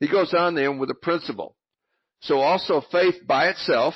He 0.00 0.08
goes 0.08 0.34
on 0.34 0.54
then 0.54 0.78
with 0.78 0.90
a 0.90 0.94
principle. 0.94 1.56
So 2.22 2.40
also 2.40 2.82
faith 2.90 3.14
by 3.26 3.48
itself, 3.48 3.94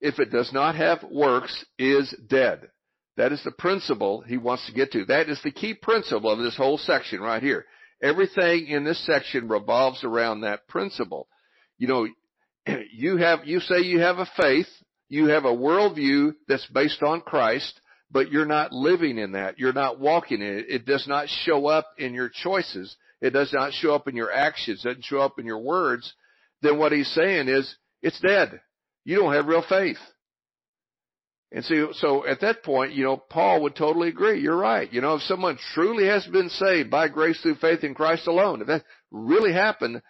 if 0.00 0.18
it 0.18 0.30
does 0.30 0.52
not 0.52 0.74
have 0.74 1.02
works, 1.10 1.64
is 1.78 2.14
dead. 2.28 2.68
That 3.16 3.32
is 3.32 3.42
the 3.42 3.50
principle 3.50 4.22
he 4.26 4.36
wants 4.36 4.66
to 4.66 4.72
get 4.72 4.92
to. 4.92 5.04
That 5.06 5.28
is 5.28 5.40
the 5.42 5.50
key 5.50 5.74
principle 5.74 6.30
of 6.30 6.38
this 6.38 6.56
whole 6.56 6.78
section 6.78 7.20
right 7.20 7.42
here. 7.42 7.64
Everything 8.00 8.68
in 8.68 8.84
this 8.84 9.04
section 9.04 9.48
revolves 9.48 10.04
around 10.04 10.42
that 10.42 10.68
principle. 10.68 11.28
You 11.78 11.88
know, 11.88 12.06
you 12.92 13.16
have, 13.16 13.40
you 13.44 13.60
say 13.60 13.80
you 13.80 14.00
have 14.00 14.18
a 14.18 14.30
faith, 14.36 14.68
you 15.08 15.28
have 15.28 15.44
a 15.44 15.54
worldview 15.54 16.34
that's 16.46 16.66
based 16.66 17.02
on 17.02 17.20
Christ, 17.20 17.80
but 18.10 18.30
you're 18.30 18.46
not 18.46 18.72
living 18.72 19.18
in 19.18 19.32
that. 19.32 19.58
You're 19.58 19.72
not 19.72 20.00
walking 20.00 20.40
in 20.40 20.58
it. 20.58 20.66
It 20.68 20.86
does 20.86 21.06
not 21.06 21.28
show 21.28 21.66
up 21.66 21.86
in 21.98 22.14
your 22.14 22.30
choices. 22.30 22.96
It 23.20 23.30
does 23.30 23.52
not 23.52 23.72
show 23.72 23.94
up 23.94 24.08
in 24.08 24.16
your 24.16 24.32
actions. 24.32 24.84
It 24.84 24.88
doesn't 24.88 25.04
show 25.04 25.20
up 25.20 25.38
in 25.38 25.46
your 25.46 25.58
words. 25.58 26.12
Then 26.62 26.78
what 26.78 26.92
he's 26.92 27.08
saying 27.08 27.48
is, 27.48 27.74
it's 28.02 28.20
dead. 28.20 28.60
You 29.04 29.16
don't 29.16 29.32
have 29.32 29.46
real 29.46 29.64
faith. 29.68 29.98
And 31.50 31.64
so, 31.64 31.88
so 31.92 32.26
at 32.26 32.42
that 32.42 32.62
point, 32.62 32.92
you 32.92 33.04
know, 33.04 33.16
Paul 33.16 33.62
would 33.62 33.74
totally 33.74 34.08
agree. 34.08 34.40
You're 34.40 34.56
right. 34.56 34.92
You 34.92 35.00
know, 35.00 35.14
if 35.14 35.22
someone 35.22 35.58
truly 35.74 36.06
has 36.06 36.26
been 36.26 36.50
saved 36.50 36.90
by 36.90 37.08
grace 37.08 37.40
through 37.40 37.56
faith 37.56 37.84
in 37.84 37.94
Christ 37.94 38.26
alone, 38.26 38.60
if 38.60 38.66
that 38.66 38.84
really 39.10 39.52
happened, 39.52 40.02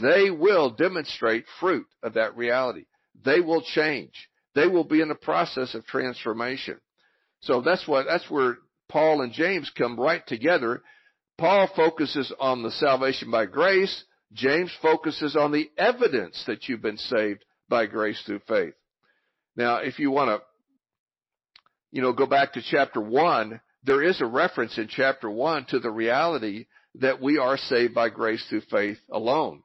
they 0.00 0.30
will 0.30 0.70
demonstrate 0.70 1.44
fruit 1.60 1.86
of 2.02 2.14
that 2.14 2.36
reality. 2.36 2.86
They 3.24 3.40
will 3.40 3.62
change. 3.62 4.12
They 4.54 4.66
will 4.66 4.84
be 4.84 5.00
in 5.00 5.08
the 5.08 5.14
process 5.14 5.74
of 5.74 5.86
transformation. 5.86 6.80
So 7.40 7.60
that's 7.60 7.86
what, 7.86 8.06
that's 8.08 8.28
where 8.30 8.58
Paul 8.88 9.22
and 9.22 9.32
James 9.32 9.70
come 9.76 9.98
right 9.98 10.26
together. 10.26 10.82
Paul 11.38 11.68
focuses 11.76 12.32
on 12.40 12.62
the 12.62 12.70
salvation 12.72 13.30
by 13.30 13.46
grace. 13.46 14.04
James 14.32 14.72
focuses 14.82 15.36
on 15.36 15.52
the 15.52 15.70
evidence 15.76 16.42
that 16.46 16.68
you've 16.68 16.82
been 16.82 16.96
saved 16.96 17.44
by 17.68 17.86
grace 17.86 18.20
through 18.26 18.40
faith. 18.48 18.74
Now, 19.54 19.76
if 19.76 19.98
you 19.98 20.10
want 20.10 20.30
to, 20.30 20.42
you 21.92 22.02
know, 22.02 22.12
go 22.12 22.26
back 22.26 22.54
to 22.54 22.62
chapter 22.62 23.00
one, 23.00 23.60
there 23.84 24.02
is 24.02 24.20
a 24.20 24.26
reference 24.26 24.76
in 24.78 24.88
chapter 24.88 25.30
one 25.30 25.64
to 25.66 25.78
the 25.78 25.90
reality 25.90 26.66
that 26.96 27.20
we 27.20 27.38
are 27.38 27.56
saved 27.56 27.94
by 27.94 28.08
grace 28.08 28.44
through 28.48 28.62
faith 28.62 28.98
alone. 29.10 29.62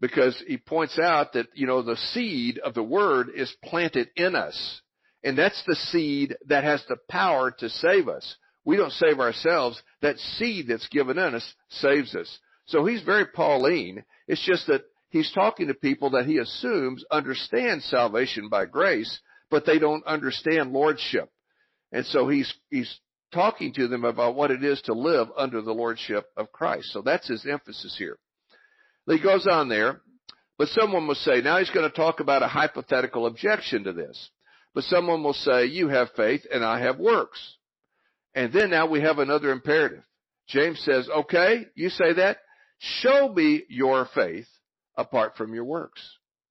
Because 0.00 0.40
he 0.46 0.58
points 0.58 0.98
out 0.98 1.32
that, 1.32 1.46
you 1.54 1.66
know, 1.66 1.82
the 1.82 1.96
seed 1.96 2.58
of 2.58 2.74
the 2.74 2.82
word 2.82 3.28
is 3.34 3.52
planted 3.64 4.08
in 4.16 4.36
us. 4.36 4.80
And 5.24 5.36
that's 5.36 5.62
the 5.66 5.74
seed 5.74 6.36
that 6.46 6.64
has 6.64 6.84
the 6.88 6.98
power 7.08 7.50
to 7.58 7.68
save 7.68 8.08
us. 8.08 8.36
We 8.64 8.76
don't 8.76 8.92
save 8.92 9.18
ourselves. 9.18 9.82
That 10.02 10.18
seed 10.18 10.68
that's 10.68 10.88
given 10.88 11.18
in 11.18 11.34
us 11.34 11.54
saves 11.70 12.14
us. 12.14 12.38
So 12.66 12.84
he's 12.84 13.02
very 13.02 13.26
Pauline. 13.26 14.04
It's 14.28 14.44
just 14.44 14.66
that 14.68 14.82
he's 15.10 15.32
talking 15.32 15.68
to 15.68 15.74
people 15.74 16.10
that 16.10 16.26
he 16.26 16.38
assumes 16.38 17.04
understand 17.10 17.82
salvation 17.82 18.48
by 18.48 18.66
grace, 18.66 19.20
but 19.50 19.66
they 19.66 19.78
don't 19.78 20.06
understand 20.06 20.72
lordship. 20.72 21.30
And 21.92 22.04
so 22.06 22.28
he's, 22.28 22.52
he's 22.70 23.00
talking 23.32 23.72
to 23.74 23.88
them 23.88 24.04
about 24.04 24.34
what 24.34 24.50
it 24.50 24.62
is 24.62 24.80
to 24.82 24.92
live 24.92 25.28
under 25.36 25.62
the 25.62 25.72
lordship 25.72 26.26
of 26.36 26.52
Christ. 26.52 26.92
So 26.92 27.02
that's 27.02 27.28
his 27.28 27.46
emphasis 27.46 27.96
here. 27.98 28.18
He 29.08 29.22
goes 29.22 29.46
on 29.46 29.68
there, 29.68 30.00
but 30.58 30.68
someone 30.68 31.06
will 31.06 31.14
say, 31.14 31.40
now 31.40 31.58
he's 31.58 31.70
going 31.70 31.88
to 31.88 31.96
talk 31.96 32.20
about 32.20 32.42
a 32.42 32.48
hypothetical 32.48 33.26
objection 33.26 33.84
to 33.84 33.92
this. 33.92 34.30
But 34.74 34.84
someone 34.84 35.22
will 35.22 35.34
say, 35.34 35.66
you 35.66 35.88
have 35.88 36.08
faith 36.16 36.42
and 36.52 36.64
I 36.64 36.80
have 36.80 36.98
works. 36.98 37.40
And 38.34 38.52
then 38.52 38.70
now 38.70 38.86
we 38.86 39.00
have 39.00 39.18
another 39.18 39.50
imperative. 39.50 40.04
James 40.48 40.80
says, 40.80 41.08
okay, 41.08 41.66
you 41.74 41.88
say 41.88 42.12
that. 42.14 42.38
Show 42.78 43.32
me 43.34 43.64
your 43.68 44.08
faith 44.14 44.46
apart 44.96 45.36
from 45.36 45.54
your 45.54 45.64
works. 45.64 46.00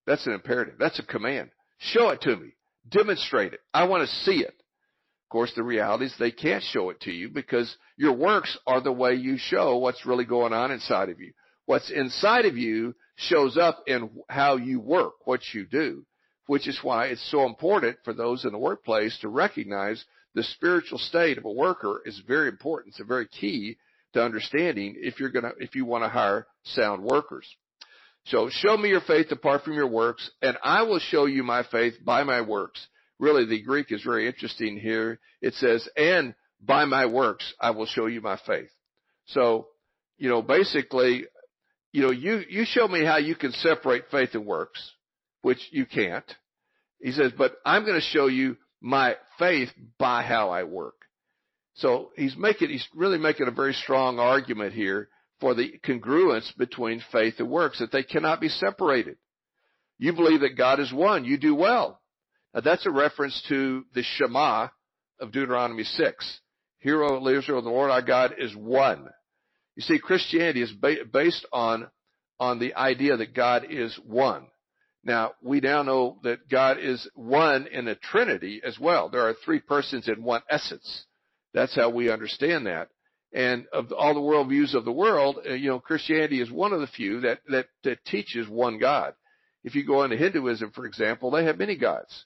That's 0.05 0.25
an 0.25 0.33
imperative. 0.33 0.75
That's 0.79 0.99
a 0.99 1.03
command. 1.03 1.51
Show 1.79 2.09
it 2.09 2.21
to 2.21 2.35
me. 2.35 2.53
Demonstrate 2.89 3.53
it. 3.53 3.59
I 3.73 3.85
want 3.85 4.07
to 4.07 4.15
see 4.23 4.39
it. 4.39 4.47
Of 4.47 5.29
course, 5.29 5.51
the 5.55 5.63
reality 5.63 6.05
is 6.05 6.15
they 6.17 6.31
can't 6.31 6.63
show 6.63 6.89
it 6.89 7.01
to 7.01 7.11
you 7.11 7.29
because 7.29 7.75
your 7.97 8.13
works 8.13 8.57
are 8.65 8.81
the 8.81 8.91
way 8.91 9.15
you 9.15 9.37
show 9.37 9.77
what's 9.77 10.05
really 10.05 10.25
going 10.25 10.53
on 10.53 10.71
inside 10.71 11.09
of 11.09 11.19
you. 11.19 11.33
What's 11.67 11.91
inside 11.91 12.45
of 12.45 12.57
you 12.57 12.95
shows 13.15 13.57
up 13.57 13.83
in 13.85 14.09
how 14.27 14.57
you 14.57 14.79
work, 14.79 15.27
what 15.27 15.41
you 15.53 15.67
do 15.67 16.07
which 16.47 16.67
is 16.67 16.79
why 16.81 17.07
it's 17.07 17.29
so 17.29 17.45
important 17.45 17.97
for 18.03 18.13
those 18.13 18.45
in 18.45 18.51
the 18.51 18.57
workplace 18.57 19.17
to 19.19 19.27
recognize 19.27 20.03
the 20.33 20.43
spiritual 20.43 20.97
state 20.97 21.37
of 21.37 21.45
a 21.45 21.51
worker 21.51 22.01
is 22.05 22.21
very 22.25 22.47
important. 22.47 22.93
It's 22.93 23.01
a 23.01 23.05
very 23.05 23.27
key 23.27 23.77
to 24.13 24.23
understanding 24.23 24.95
if 24.97 25.19
you're 25.19 25.29
gonna, 25.29 25.51
if 25.59 25.75
you 25.75 25.85
want 25.85 26.03
to 26.03 26.09
hire 26.09 26.47
sound 26.63 27.03
workers. 27.03 27.45
So 28.25 28.49
show 28.49 28.75
me 28.75 28.89
your 28.89 29.01
faith 29.01 29.31
apart 29.31 29.63
from 29.63 29.73
your 29.73 29.87
works, 29.87 30.29
and 30.41 30.57
I 30.63 30.83
will 30.83 30.99
show 30.99 31.25
you 31.25 31.43
my 31.43 31.63
faith 31.63 31.93
by 32.03 32.23
my 32.23 32.41
works. 32.41 32.85
Really, 33.19 33.45
the 33.45 33.61
Greek 33.61 33.91
is 33.91 34.03
very 34.03 34.27
interesting 34.27 34.77
here. 34.77 35.19
It 35.41 35.53
says, 35.55 35.87
and 35.95 36.33
by 36.61 36.85
my 36.85 37.05
works, 37.05 37.53
I 37.59 37.71
will 37.71 37.85
show 37.85 38.05
you 38.05 38.21
my 38.21 38.37
faith. 38.45 38.69
So, 39.27 39.67
you 40.17 40.29
know, 40.29 40.41
basically, 40.41 41.25
you 41.97 42.03
know, 42.03 42.11
you, 42.11 42.43
you 42.47 42.63
show 42.63 42.87
me 42.87 43.03
how 43.03 43.17
you 43.17 43.33
can 43.33 43.51
separate 43.53 44.03
faith 44.11 44.29
and 44.33 44.45
works 44.45 44.91
which 45.41 45.57
you 45.71 45.87
can't. 45.87 46.31
He 47.01 47.11
says, 47.11 47.31
but 47.35 47.53
I'm 47.65 47.85
going 47.85 47.99
to 47.99 48.05
show 48.05 48.27
you 48.27 48.55
my 48.79 49.15
faith 49.39 49.69
by 49.97 50.21
how 50.21 50.51
I 50.51 50.65
work. 50.65 50.93
So 51.73 52.11
he's 52.15 52.37
making, 52.37 52.69
he's 52.69 52.87
really 52.93 53.17
making 53.17 53.47
a 53.47 53.51
very 53.51 53.73
strong 53.73 54.19
argument 54.19 54.73
here 54.73 55.09
for 55.41 55.55
the 55.55 55.73
congruence 55.83 56.55
between 56.55 57.01
faith 57.11 57.33
and 57.39 57.49
works, 57.49 57.79
that 57.79 57.91
they 57.91 58.03
cannot 58.03 58.41
be 58.41 58.49
separated. 58.49 59.17
You 59.97 60.13
believe 60.13 60.41
that 60.41 60.55
God 60.55 60.79
is 60.79 60.93
one, 60.93 61.25
you 61.25 61.39
do 61.39 61.55
well. 61.55 61.99
Now 62.53 62.61
that's 62.61 62.85
a 62.85 62.91
reference 62.91 63.43
to 63.49 63.85
the 63.95 64.03
Shema 64.03 64.67
of 65.19 65.31
Deuteronomy 65.31 65.83
6. 65.83 66.39
Hear, 66.77 67.03
O 67.03 67.27
Israel, 67.27 67.63
the 67.63 67.71
Lord 67.71 67.89
our 67.89 68.03
God 68.03 68.35
is 68.37 68.55
one. 68.55 69.09
You 69.77 69.83
see, 69.83 69.99
Christianity 69.99 70.63
is 70.63 70.71
ba- 70.71 71.05
based 71.13 71.45
on, 71.53 71.87
on 72.39 72.57
the 72.57 72.73
idea 72.73 73.15
that 73.15 73.35
God 73.35 73.67
is 73.69 73.97
one. 74.03 74.47
Now, 75.03 75.33
we 75.43 75.59
now 75.59 75.83
know 75.83 76.17
that 76.23 76.49
God 76.49 76.79
is 76.79 77.07
one 77.13 77.67
in 77.67 77.87
a 77.87 77.93
Trinity 77.93 78.59
as 78.65 78.79
well. 78.79 79.07
There 79.07 79.27
are 79.27 79.35
three 79.45 79.59
persons 79.59 80.07
in 80.07 80.23
one 80.23 80.41
essence. 80.49 81.05
That's 81.53 81.75
how 81.75 81.91
we 81.91 82.09
understand 82.09 82.65
that. 82.65 82.89
And 83.31 83.67
of 83.71 83.91
all 83.91 84.15
the 84.15 84.19
worldviews 84.19 84.73
of 84.73 84.83
the 84.83 84.91
world, 84.91 85.37
uh, 85.47 85.53
you 85.53 85.69
know, 85.69 85.79
Christianity 85.79 86.41
is 86.41 86.49
one 86.49 86.73
of 86.73 86.79
the 86.79 86.87
few 86.87 87.21
that, 87.21 87.41
that, 87.49 87.67
that 87.83 88.03
teaches 88.03 88.49
one 88.49 88.79
God. 88.79 89.13
If 89.63 89.75
you 89.75 89.85
go 89.85 90.03
into 90.03 90.17
Hinduism, 90.17 90.71
for 90.71 90.87
example, 90.87 91.29
they 91.29 91.45
have 91.45 91.59
many 91.59 91.77
gods. 91.77 92.25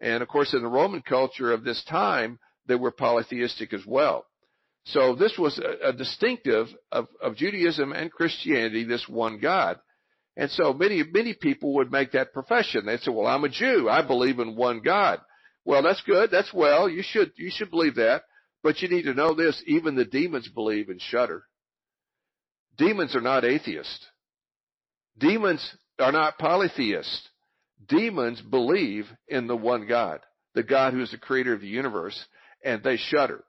And 0.00 0.22
of 0.22 0.28
course, 0.28 0.54
in 0.54 0.62
the 0.62 0.68
Roman 0.68 1.02
culture 1.02 1.52
of 1.52 1.62
this 1.62 1.84
time, 1.84 2.38
they 2.66 2.74
were 2.74 2.90
polytheistic 2.90 3.74
as 3.74 3.84
well. 3.86 4.24
So 4.86 5.14
this 5.16 5.36
was 5.38 5.58
a, 5.58 5.88
a 5.88 5.92
distinctive 5.92 6.68
of, 6.92 7.08
of 7.20 7.36
Judaism 7.36 7.92
and 7.92 8.10
Christianity, 8.10 8.84
this 8.84 9.06
one 9.08 9.40
God. 9.40 9.78
And 10.36 10.50
so 10.50 10.72
many, 10.72 11.02
many 11.02 11.34
people 11.34 11.74
would 11.74 11.90
make 11.90 12.12
that 12.12 12.32
profession. 12.32 12.86
They'd 12.86 13.00
say, 13.00 13.10
well, 13.10 13.26
I'm 13.26 13.44
a 13.44 13.48
Jew. 13.48 13.88
I 13.88 14.06
believe 14.06 14.38
in 14.38 14.54
one 14.54 14.82
God. 14.82 15.20
Well, 15.64 15.82
that's 15.82 16.02
good. 16.02 16.30
That's 16.30 16.52
well. 16.52 16.88
You 16.88 17.02
should, 17.02 17.32
you 17.36 17.50
should 17.50 17.70
believe 17.70 17.96
that. 17.96 18.22
But 18.62 18.80
you 18.80 18.88
need 18.88 19.02
to 19.04 19.14
know 19.14 19.34
this. 19.34 19.60
Even 19.66 19.96
the 19.96 20.04
demons 20.04 20.48
believe 20.48 20.88
and 20.88 21.00
shudder. 21.00 21.44
Demons 22.76 23.16
are 23.16 23.20
not 23.20 23.44
atheists. 23.44 24.06
Demons 25.18 25.66
are 25.98 26.12
not 26.12 26.38
polytheists. 26.38 27.28
Demons 27.88 28.40
believe 28.40 29.06
in 29.28 29.46
the 29.46 29.56
one 29.56 29.86
God, 29.86 30.20
the 30.54 30.62
God 30.62 30.92
who 30.92 31.00
is 31.00 31.10
the 31.10 31.18
creator 31.18 31.54
of 31.54 31.60
the 31.60 31.66
universe, 31.66 32.22
and 32.62 32.82
they 32.82 32.96
shudder. 32.96 33.42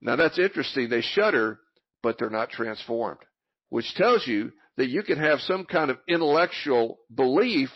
Now 0.00 0.16
that's 0.16 0.38
interesting. 0.38 0.88
They 0.88 1.00
shudder, 1.00 1.58
but 2.02 2.18
they're 2.18 2.30
not 2.30 2.50
transformed, 2.50 3.20
which 3.68 3.94
tells 3.94 4.26
you 4.26 4.52
that 4.76 4.88
you 4.88 5.02
can 5.02 5.18
have 5.18 5.40
some 5.40 5.64
kind 5.64 5.90
of 5.90 5.98
intellectual 6.08 6.98
belief 7.12 7.70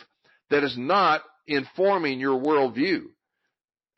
that 0.51 0.63
is 0.63 0.77
not 0.79 1.23
informing 1.47 2.21
your 2.21 2.41
worldview. 2.41 3.03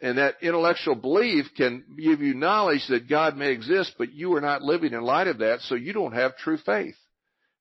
And 0.01 0.19
that 0.19 0.37
intellectual 0.43 0.95
belief 0.95 1.47
can 1.57 1.85
give 1.99 2.21
you 2.21 2.35
knowledge 2.35 2.87
that 2.89 3.09
God 3.09 3.37
may 3.37 3.53
exist, 3.53 3.95
but 3.99 4.13
you 4.13 4.35
are 4.35 4.41
not 4.41 4.63
living 4.63 4.93
in 4.93 5.03
light 5.03 5.29
of 5.29 5.39
that, 5.39 5.61
so 5.61 5.75
you 5.75 5.93
don't 5.93 6.13
have 6.13 6.37
true 6.37 6.59
faith. 6.59 6.97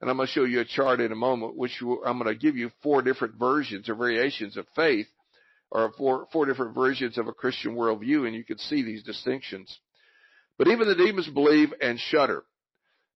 And 0.01 0.09
I'm 0.09 0.17
going 0.17 0.27
to 0.27 0.33
show 0.33 0.43
you 0.43 0.59
a 0.59 0.65
chart 0.65 0.99
in 0.99 1.11
a 1.13 1.15
moment, 1.15 1.55
which 1.55 1.81
I'm 2.05 2.19
going 2.19 2.33
to 2.33 2.39
give 2.39 2.57
you 2.57 2.71
four 2.81 3.01
different 3.01 3.35
versions 3.35 3.87
or 3.87 3.95
variations 3.95 4.57
of 4.57 4.65
faith, 4.75 5.07
or 5.71 5.91
four, 5.97 6.27
four 6.33 6.45
different 6.45 6.75
versions 6.75 7.17
of 7.17 7.27
a 7.27 7.33
Christian 7.33 7.75
worldview, 7.75 8.27
and 8.27 8.35
you 8.35 8.43
can 8.43 8.57
see 8.57 8.83
these 8.83 9.03
distinctions. 9.03 9.79
But 10.57 10.67
even 10.67 10.87
the 10.87 10.95
demons 10.95 11.27
believe 11.27 11.73
and 11.81 11.99
shudder. 11.99 12.43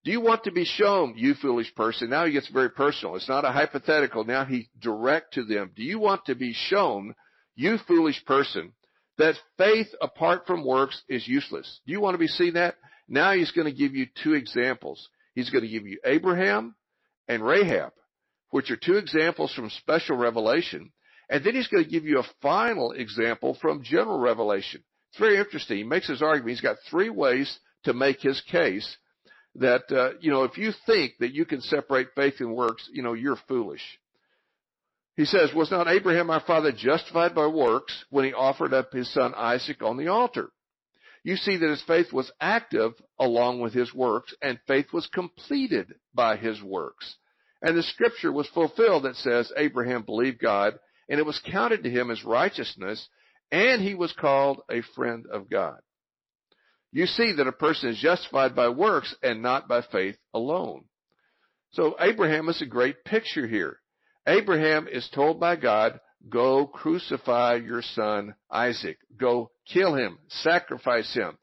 Do 0.03 0.11
you 0.11 0.21
want 0.21 0.45
to 0.45 0.51
be 0.51 0.65
shown, 0.65 1.15
you 1.17 1.33
foolish 1.33 1.73
person? 1.75 2.09
Now 2.09 2.25
he 2.25 2.31
gets 2.31 2.49
very 2.49 2.69
personal. 2.69 3.15
It's 3.15 3.27
not 3.27 3.45
a 3.45 3.51
hypothetical. 3.51 4.23
Now 4.23 4.45
he's 4.45 4.67
direct 4.79 5.33
to 5.33 5.43
them. 5.43 5.71
Do 5.75 5.83
you 5.83 5.99
want 5.99 6.25
to 6.25 6.35
be 6.35 6.53
shown, 6.53 7.13
you 7.55 7.77
foolish 7.87 8.23
person, 8.25 8.73
that 9.17 9.35
faith 9.57 9.87
apart 10.01 10.47
from 10.47 10.65
works 10.65 11.01
is 11.09 11.27
useless? 11.27 11.81
Do 11.85 11.91
you 11.91 11.99
want 11.99 12.13
to 12.13 12.19
be 12.19 12.27
seen 12.27 12.53
that? 12.53 12.75
Now 13.09 13.33
he's 13.33 13.51
going 13.51 13.65
to 13.65 13.77
give 13.77 13.95
you 13.95 14.07
two 14.23 14.33
examples. 14.33 15.09
He's 15.33 15.49
going 15.49 15.63
to 15.63 15.69
give 15.69 15.85
you 15.85 15.99
Abraham 16.05 16.75
and 17.27 17.45
Rahab, 17.45 17.91
which 18.51 18.71
are 18.71 18.77
two 18.77 18.95
examples 18.95 19.53
from 19.53 19.69
special 19.69 20.17
revelation. 20.17 20.91
And 21.29 21.43
then 21.43 21.55
he's 21.55 21.67
going 21.67 21.83
to 21.83 21.89
give 21.89 22.05
you 22.05 22.19
a 22.19 22.29
final 22.41 22.93
example 22.93 23.57
from 23.61 23.83
general 23.83 24.19
revelation. 24.19 24.83
It's 25.17 25.23
very 25.23 25.39
interesting. 25.39 25.77
He 25.77 25.83
makes 25.83 26.07
his 26.07 26.21
argument. 26.21 26.51
He's 26.51 26.61
got 26.61 26.77
three 26.91 27.09
ways 27.09 27.57
to 27.85 27.93
make 27.95 28.21
his 28.21 28.39
case 28.51 28.97
that, 29.55 29.91
uh, 29.91 30.11
you 30.21 30.29
know, 30.29 30.43
if 30.43 30.59
you 30.59 30.71
think 30.85 31.13
that 31.21 31.33
you 31.33 31.43
can 31.43 31.59
separate 31.59 32.09
faith 32.15 32.35
and 32.39 32.55
works, 32.55 32.87
you 32.93 33.01
know, 33.01 33.13
you're 33.13 33.39
foolish. 33.47 33.81
He 35.15 35.25
says, 35.25 35.55
was 35.55 35.71
not 35.71 35.87
Abraham 35.87 36.29
our 36.29 36.41
father 36.41 36.71
justified 36.71 37.33
by 37.33 37.47
works 37.47 38.05
when 38.11 38.25
he 38.25 38.33
offered 38.33 38.75
up 38.75 38.93
his 38.93 39.11
son 39.11 39.33
Isaac 39.35 39.81
on 39.81 39.97
the 39.97 40.09
altar? 40.09 40.51
You 41.23 41.35
see 41.35 41.57
that 41.57 41.67
his 41.67 41.81
faith 41.87 42.13
was 42.13 42.31
active 42.39 42.91
along 43.17 43.59
with 43.61 43.73
his 43.73 43.91
works 43.95 44.35
and 44.43 44.59
faith 44.67 44.93
was 44.93 45.07
completed 45.07 45.95
by 46.13 46.37
his 46.37 46.61
works. 46.61 47.15
And 47.63 47.75
the 47.75 47.81
scripture 47.81 48.31
was 48.31 48.47
fulfilled 48.49 49.05
that 49.05 49.15
says 49.15 49.51
Abraham 49.57 50.03
believed 50.03 50.37
God 50.37 50.77
and 51.09 51.19
it 51.19 51.25
was 51.25 51.41
counted 51.43 51.83
to 51.85 51.89
him 51.89 52.11
as 52.11 52.23
righteousness 52.23 53.09
and 53.51 53.81
he 53.81 53.95
was 53.95 54.13
called 54.13 54.61
a 54.69 54.81
friend 54.95 55.25
of 55.31 55.49
God 55.49 55.79
you 56.91 57.05
see 57.05 57.33
that 57.33 57.47
a 57.47 57.51
person 57.51 57.89
is 57.89 57.99
justified 57.99 58.55
by 58.55 58.69
works 58.69 59.13
and 59.21 59.41
not 59.41 59.67
by 59.67 59.81
faith 59.91 60.17
alone. 60.33 60.85
So 61.71 61.95
Abraham 61.99 62.49
is 62.49 62.61
a 62.61 62.65
great 62.65 63.03
picture 63.03 63.45
here. 63.45 63.79
Abraham 64.25 64.87
is 64.87 65.07
told 65.13 65.39
by 65.39 65.57
God, 65.57 65.99
go 66.29 66.65
crucify 66.65 67.55
your 67.55 67.81
son 67.81 68.35
Isaac. 68.49 68.97
Go 69.15 69.51
kill 69.71 69.95
him. 69.95 70.17
Sacrifice 70.29 71.13
him. 71.13 71.37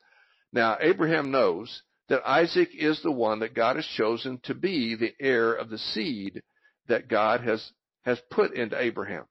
Now, 0.53 0.77
Abraham 0.81 1.31
knows 1.31 1.83
that 2.09 2.29
Isaac 2.29 2.71
is 2.75 3.01
the 3.03 3.13
one 3.13 3.41
that 3.41 3.55
God 3.55 3.77
has 3.77 3.87
chosen 3.97 4.41
to 4.45 4.55
be 4.55 4.97
the 4.97 5.13
heir 5.21 5.53
of 5.53 5.71
the 5.71 5.79
seed 5.79 6.43
that 6.89 7.09
God 7.09 7.43
has, 7.43 7.65
has 8.03 8.21
put 8.31 8.55
into 8.55 8.81
Abraham. 8.81 9.25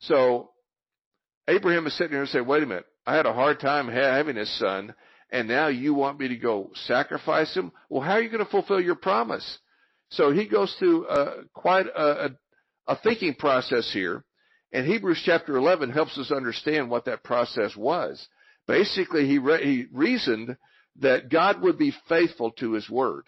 So, 0.00 0.50
Abraham 1.48 1.86
is 1.86 1.96
sitting 1.96 2.12
here 2.12 2.20
and 2.20 2.28
saying, 2.28 2.46
wait 2.46 2.62
a 2.62 2.66
minute, 2.66 2.86
I 3.06 3.16
had 3.16 3.26
a 3.26 3.32
hard 3.32 3.60
time 3.60 3.88
having 3.88 4.36
this 4.36 4.58
son, 4.58 4.94
and 5.30 5.48
now 5.48 5.68
you 5.68 5.94
want 5.94 6.18
me 6.18 6.28
to 6.28 6.36
go 6.36 6.70
sacrifice 6.86 7.54
him? 7.54 7.72
Well, 7.88 8.02
how 8.02 8.12
are 8.12 8.22
you 8.22 8.30
going 8.30 8.44
to 8.44 8.50
fulfill 8.50 8.80
your 8.80 8.94
promise? 8.94 9.58
So 10.10 10.30
he 10.30 10.46
goes 10.46 10.74
through 10.78 11.06
uh, 11.06 11.42
quite 11.52 11.86
a, 11.86 12.26
a, 12.26 12.30
a 12.88 12.96
thinking 12.96 13.34
process 13.34 13.90
here, 13.92 14.24
and 14.72 14.86
Hebrews 14.86 15.22
chapter 15.24 15.56
11 15.56 15.90
helps 15.90 16.16
us 16.18 16.32
understand 16.32 16.88
what 16.88 17.04
that 17.04 17.24
process 17.24 17.76
was. 17.76 18.26
Basically, 18.66 19.26
he, 19.26 19.38
re- 19.38 19.64
he 19.64 19.86
reasoned 19.92 20.56
that 21.00 21.30
God 21.30 21.60
would 21.62 21.78
be 21.78 21.92
faithful 22.08 22.52
to 22.52 22.72
his 22.72 22.88
word. 22.88 23.24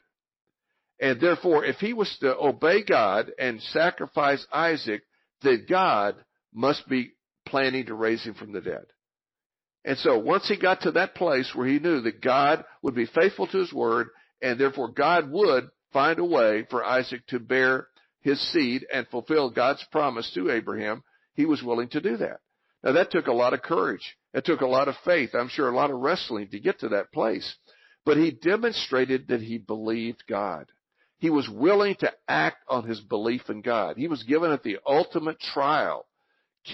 And 1.01 1.21
therefore, 1.21 1.65
if 1.65 1.77
he 1.77 1.93
was 1.93 2.17
to 2.21 2.37
obey 2.37 2.83
God 2.83 3.31
and 3.39 3.61
sacrifice 3.61 4.47
Isaac, 4.53 5.03
then 5.43 5.67
God 5.69 6.17
must 6.55 6.89
be 6.89 7.13
planning 7.47 7.87
to 7.87 7.95
raise 7.95 8.23
him 8.23 8.35
from 8.35 8.53
the 8.53 8.61
dead. 8.61 8.85
And 9.85 9.97
so 9.99 10.19
once 10.19 10.49
he 10.49 10.59
got 10.59 10.83
to 10.83 10.91
that 10.93 11.15
place 11.15 11.51
where 11.55 11.67
he 11.67 11.79
knew 11.79 12.01
that 12.03 12.21
God 12.21 12.65
would 12.83 12.95
be 12.95 13.07
faithful 13.07 13.47
to 13.47 13.59
his 13.59 13.73
word 13.73 14.09
and 14.43 14.59
therefore 14.59 14.89
God 14.89 15.31
would 15.31 15.69
find 15.93 16.19
a 16.19 16.25
way 16.25 16.67
for 16.69 16.85
Isaac 16.85 17.27
to 17.29 17.39
bear 17.39 17.87
his 18.21 18.41
seed 18.53 18.85
and 18.93 19.07
fulfill 19.09 19.51
God's 19.51 19.85
promise 19.93 20.31
to 20.35 20.51
Abraham, 20.51 21.05
he 21.35 21.47
was 21.47 21.63
willing 21.63 21.89
to 21.91 22.01
do 22.01 22.17
that. 22.17 22.41
Now 22.83 22.93
that 22.93 23.13
took 23.13 23.29
a 23.29 23.33
lot 23.33 23.55
of 23.55 23.63
courage. 23.63 24.17
It 24.35 24.45
took 24.45 24.61
a 24.61 24.67
lot 24.67 24.89
of 24.89 24.97
faith. 25.05 25.31
I'm 25.35 25.49
sure 25.49 25.69
a 25.69 25.77
lot 25.77 25.91
of 25.91 26.01
wrestling 26.01 26.49
to 26.49 26.61
get 26.61 26.81
to 26.81 26.89
that 26.91 27.13
place. 27.13 27.57
But 28.05 28.17
he 28.17 28.33
demonstrated 28.33 29.29
that 29.29 29.41
he 29.41 29.59
believed 29.59 30.25
God. 30.29 30.67
He 31.19 31.31
was 31.31 31.49
willing 31.49 31.95
to 32.01 32.13
act 32.29 32.59
on 32.69 32.87
his 32.87 33.01
belief 33.01 33.49
in 33.49 33.63
God. 33.63 33.97
He 33.97 34.09
was 34.09 34.23
given 34.25 34.51
at 34.51 34.63
the 34.63 34.79
ultimate 34.87 35.41
trial. 35.41 36.07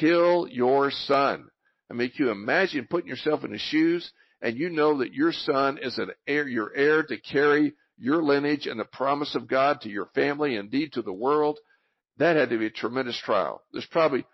Kill 0.01 0.49
your 0.49 0.91
son. 0.91 1.49
I 1.91 1.95
mean, 1.95 2.11
can 2.11 2.27
you 2.27 2.33
imagine 2.33 2.87
putting 2.89 3.09
yourself 3.09 3.45
in 3.45 3.53
his 3.53 3.61
shoes 3.61 4.11
and 4.41 4.57
you 4.57 4.71
know 4.71 4.99
that 4.99 5.13
your 5.13 5.33
son 5.33 5.79
is 5.81 5.99
an 5.99 6.11
heir, 6.27 6.49
your 6.49 6.73
heir 6.75 7.03
to 7.03 7.21
carry 7.21 7.75
your 7.99 8.23
lineage 8.23 8.67
and 8.67 8.81
the 8.81 8.85
promise 8.85 9.35
of 9.35 9.49
God 9.49 9.83
to 9.83 9.91
your 9.91 10.07
family, 10.15 10.57
indeed 10.57 10.95
to 10.95 11.03
the 11.03 11.13
world? 11.13 11.59
That 12.19 12.37
had 12.37 12.51
to 12.51 12.59
be 12.59 12.67
a 12.67 12.71
tremendous 12.71 13.21
trial. 13.23 13.63
There's 13.73 13.87
probably 13.87 14.25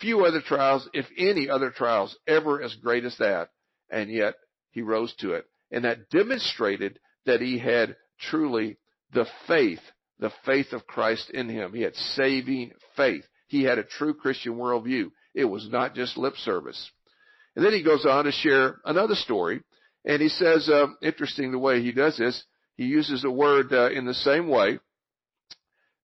few 0.00 0.24
other 0.24 0.40
trials, 0.40 0.88
if 0.92 1.06
any 1.16 1.48
other 1.48 1.70
trials, 1.70 2.16
ever 2.26 2.62
as 2.62 2.74
great 2.74 3.04
as 3.04 3.16
that. 3.18 3.50
And 3.90 4.10
yet 4.10 4.34
he 4.70 4.82
rose 4.82 5.14
to 5.20 5.34
it. 5.34 5.46
And 5.70 5.84
that 5.84 6.10
demonstrated 6.10 6.98
that 7.26 7.40
he 7.40 7.58
had 7.58 7.96
truly 8.30 8.78
the 9.12 9.26
faith, 9.46 9.80
the 10.18 10.32
faith 10.44 10.72
of 10.72 10.86
Christ 10.86 11.30
in 11.30 11.48
him. 11.48 11.72
He 11.72 11.82
had 11.82 11.94
saving 11.94 12.72
faith. 12.96 13.24
He 13.54 13.62
had 13.62 13.78
a 13.78 13.84
true 13.84 14.14
Christian 14.14 14.54
worldview. 14.54 15.12
It 15.32 15.44
was 15.44 15.68
not 15.70 15.94
just 15.94 16.16
lip 16.16 16.34
service. 16.38 16.90
And 17.54 17.64
then 17.64 17.72
he 17.72 17.84
goes 17.84 18.04
on 18.04 18.24
to 18.24 18.32
share 18.32 18.80
another 18.84 19.14
story. 19.14 19.62
And 20.04 20.20
he 20.20 20.28
says, 20.28 20.68
uh, 20.68 20.88
interesting 21.00 21.52
the 21.52 21.58
way 21.60 21.80
he 21.80 21.92
does 21.92 22.18
this, 22.18 22.42
he 22.76 22.86
uses 22.86 23.22
a 23.22 23.30
word 23.30 23.72
uh, 23.72 23.90
in 23.90 24.06
the 24.06 24.14
same 24.14 24.48
way. 24.48 24.80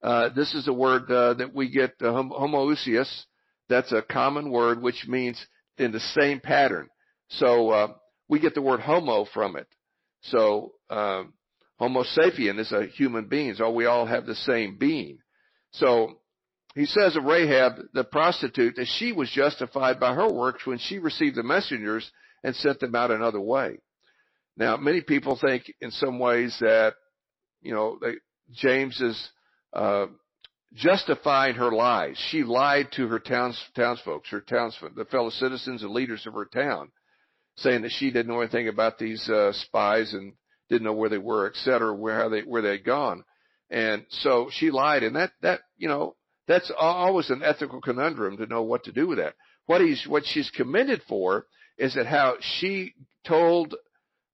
Uh, 0.00 0.28
this 0.28 0.54
is 0.54 0.68
a 0.68 0.72
word 0.72 1.10
uh, 1.10 1.34
that 1.34 1.52
we 1.52 1.68
get 1.68 1.94
uh, 2.00 2.04
homoousios. 2.04 3.24
That's 3.68 3.90
a 3.90 4.00
common 4.00 4.52
word 4.52 4.80
which 4.80 5.06
means 5.08 5.44
in 5.76 5.90
the 5.90 5.98
same 5.98 6.38
pattern. 6.38 6.88
So 7.30 7.70
uh, 7.70 7.88
we 8.28 8.38
get 8.38 8.54
the 8.54 8.62
word 8.62 8.78
homo 8.78 9.24
from 9.34 9.56
it. 9.56 9.66
So 10.22 10.74
um, 10.88 11.32
Homo 11.80 12.04
sapien 12.04 12.60
is 12.60 12.70
a 12.70 12.86
human 12.86 13.24
being. 13.24 13.54
So 13.54 13.72
we 13.72 13.86
all 13.86 14.06
have 14.06 14.24
the 14.24 14.36
same 14.36 14.76
being. 14.78 15.18
So 15.72 16.20
he 16.74 16.86
says 16.86 17.16
of 17.16 17.24
Rahab, 17.24 17.72
the 17.92 18.04
prostitute, 18.04 18.76
that 18.76 18.86
she 18.98 19.12
was 19.12 19.30
justified 19.30 19.98
by 19.98 20.14
her 20.14 20.28
works 20.32 20.66
when 20.66 20.78
she 20.78 20.98
received 20.98 21.36
the 21.36 21.42
messengers 21.42 22.10
and 22.44 22.54
sent 22.54 22.80
them 22.80 22.94
out 22.94 23.10
another 23.10 23.40
way. 23.40 23.78
Now, 24.56 24.76
many 24.76 25.00
people 25.00 25.38
think 25.40 25.72
in 25.80 25.90
some 25.90 26.18
ways 26.18 26.56
that, 26.60 26.94
you 27.60 27.74
know, 27.74 27.98
they, 28.00 28.14
James 28.52 29.00
is 29.00 29.30
uh, 29.72 30.06
justifying 30.74 31.54
her 31.56 31.72
lies. 31.72 32.16
She 32.30 32.44
lied 32.44 32.92
to 32.92 33.08
her 33.08 33.18
towns, 33.18 33.60
townsfolk, 33.74 34.24
her 34.30 34.40
townsfolk, 34.40 34.94
the 34.94 35.04
fellow 35.06 35.30
citizens 35.30 35.82
and 35.82 35.92
leaders 35.92 36.26
of 36.26 36.34
her 36.34 36.46
town, 36.46 36.90
saying 37.56 37.82
that 37.82 37.92
she 37.92 38.10
didn't 38.10 38.28
know 38.28 38.40
anything 38.40 38.68
about 38.68 38.98
these 38.98 39.28
uh, 39.28 39.52
spies 39.52 40.12
and 40.12 40.34
didn't 40.68 40.84
know 40.84 40.92
where 40.92 41.10
they 41.10 41.18
were, 41.18 41.48
et 41.48 41.56
cetera, 41.56 41.94
where 41.94 42.16
how 42.16 42.28
they 42.28 42.42
where 42.42 42.62
they 42.62 42.72
had 42.72 42.84
gone. 42.84 43.24
And 43.70 44.04
so 44.08 44.48
she 44.52 44.70
lied, 44.70 45.02
and 45.02 45.16
that 45.16 45.32
that 45.42 45.60
you 45.76 45.88
know 45.88 46.16
that's 46.50 46.72
always 46.76 47.30
an 47.30 47.42
ethical 47.44 47.80
conundrum 47.80 48.36
to 48.36 48.46
know 48.46 48.62
what 48.62 48.82
to 48.84 48.92
do 48.92 49.06
with 49.06 49.18
that. 49.18 49.34
What 49.66 49.80
he's 49.80 50.04
what 50.08 50.26
she's 50.26 50.50
commended 50.50 51.00
for 51.08 51.46
is 51.78 51.94
that 51.94 52.06
how 52.06 52.38
she 52.40 52.92
told 53.24 53.76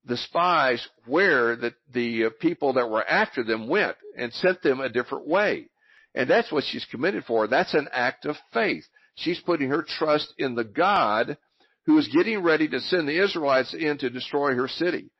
the 0.06 0.16
spies 0.16 0.88
where 1.04 1.56
the 1.56 1.74
the 1.92 2.24
uh, 2.24 2.30
people 2.40 2.72
that 2.72 2.88
were 2.88 3.06
after 3.06 3.44
them 3.44 3.68
went 3.68 3.96
and 4.16 4.32
sent 4.32 4.62
them 4.62 4.80
a 4.80 4.88
different 4.88 5.28
way. 5.28 5.68
And 6.14 6.30
that's 6.30 6.50
what 6.50 6.64
she's 6.64 6.86
committed 6.86 7.24
for. 7.26 7.48
That's 7.48 7.74
an 7.74 7.88
act 7.92 8.24
of 8.24 8.36
faith. 8.50 8.84
She's 9.16 9.40
putting 9.40 9.68
her 9.68 9.82
trust 9.86 10.32
in 10.38 10.54
the 10.54 10.64
God 10.64 11.36
who 11.84 11.98
is 11.98 12.08
getting 12.08 12.42
ready 12.42 12.66
to 12.66 12.80
send 12.80 13.06
the 13.06 13.22
Israelites 13.22 13.74
in 13.74 13.98
to 13.98 14.08
destroy 14.08 14.54
her 14.54 14.68
city. 14.68 15.10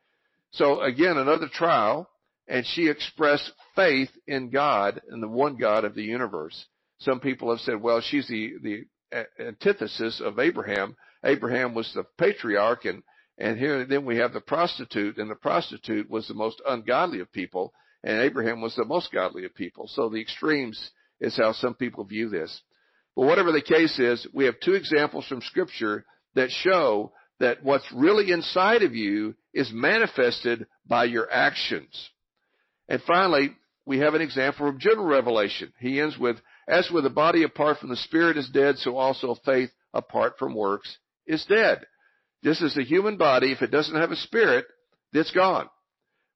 So 0.53 0.81
again, 0.81 1.19
another 1.19 1.49
trial, 1.53 2.09
and 2.49 2.65
she 2.67 2.89
expressed 2.89 3.53
faith 3.75 4.09
in 4.27 4.49
God 4.49 5.03
and 5.11 5.23
the 5.23 5.29
one 5.29 5.57
God 5.57 5.85
of 5.85 5.95
the 5.95 6.03
universe. 6.03 6.67
Some 6.99 7.21
people 7.21 7.51
have 7.51 7.61
said, 7.61 7.81
well, 7.81 8.01
she's 8.01 8.29
the, 8.29 8.55
the 8.63 8.85
antithesis 9.39 10.21
of 10.25 10.39
Abraham. 10.39 10.97
Abraham 11.25 11.75
was 11.75 11.91
the 11.95 12.05
patriarch 12.19 12.85
and, 12.85 13.03
and 13.39 13.59
here 13.59 13.85
then 13.85 14.05
we 14.05 14.17
have 14.17 14.33
the 14.33 14.41
prostitute 14.41 15.19
and 15.19 15.31
the 15.31 15.35
prostitute 15.35 16.11
was 16.11 16.27
the 16.29 16.35
most 16.35 16.61
ungodly 16.67 17.21
of 17.21 17.33
people 17.33 17.73
and 18.03 18.21
Abraham 18.21 18.61
was 18.61 18.75
the 18.77 18.85
most 18.85 19.13
godly 19.13 19.45
of 19.45 19.55
people. 19.55 19.89
So 19.89 20.09
the 20.09 20.21
extremes 20.21 20.91
is 21.21 21.37
how 21.37 21.53
some 21.53 21.75
people 21.75 22.05
view 22.05 22.29
this. 22.29 22.61
But 23.15 23.27
whatever 23.27 23.53
the 23.53 23.63
case 23.63 23.99
is, 23.99 24.27
we 24.33 24.45
have 24.45 24.61
two 24.61 24.75
examples 24.75 25.27
from 25.27 25.41
scripture 25.41 26.05
that 26.35 26.51
show 26.51 27.13
that 27.41 27.63
what's 27.63 27.91
really 27.93 28.31
inside 28.31 28.83
of 28.83 28.95
you 28.95 29.35
is 29.53 29.71
manifested 29.73 30.67
by 30.87 31.05
your 31.05 31.31
actions. 31.31 32.11
And 32.89 33.03
finally, 33.03 33.57
we 33.85 33.99
have 33.99 34.15
an 34.15 34.23
example 34.23 34.69
of 34.69 34.79
general 34.79 35.07
revelation. 35.07 35.73
He 35.81 36.01
ends 36.01 36.19
with, 36.19 36.37
as 36.69 36.91
with 36.91 37.05
the 37.05 37.11
body 37.11 37.43
apart 37.43 37.79
from 37.79 37.91
the 37.91 37.97
spirit 37.97 38.37
is 38.37 38.49
dead, 38.49 38.77
so 38.79 38.97
also 38.97 39.37
faith 39.45 39.71
apart 39.95 40.39
from 40.39 40.55
works 40.55 40.99
is 41.27 41.45
dead. 41.47 41.87
This 42.43 42.61
is 42.61 42.75
the 42.75 42.85
human 42.85 43.17
body. 43.17 43.53
If 43.53 43.63
it 43.63 43.71
doesn't 43.71 43.97
have 43.97 44.11
a 44.11 44.17
spirit, 44.17 44.67
it's 45.13 45.31
gone. 45.31 45.69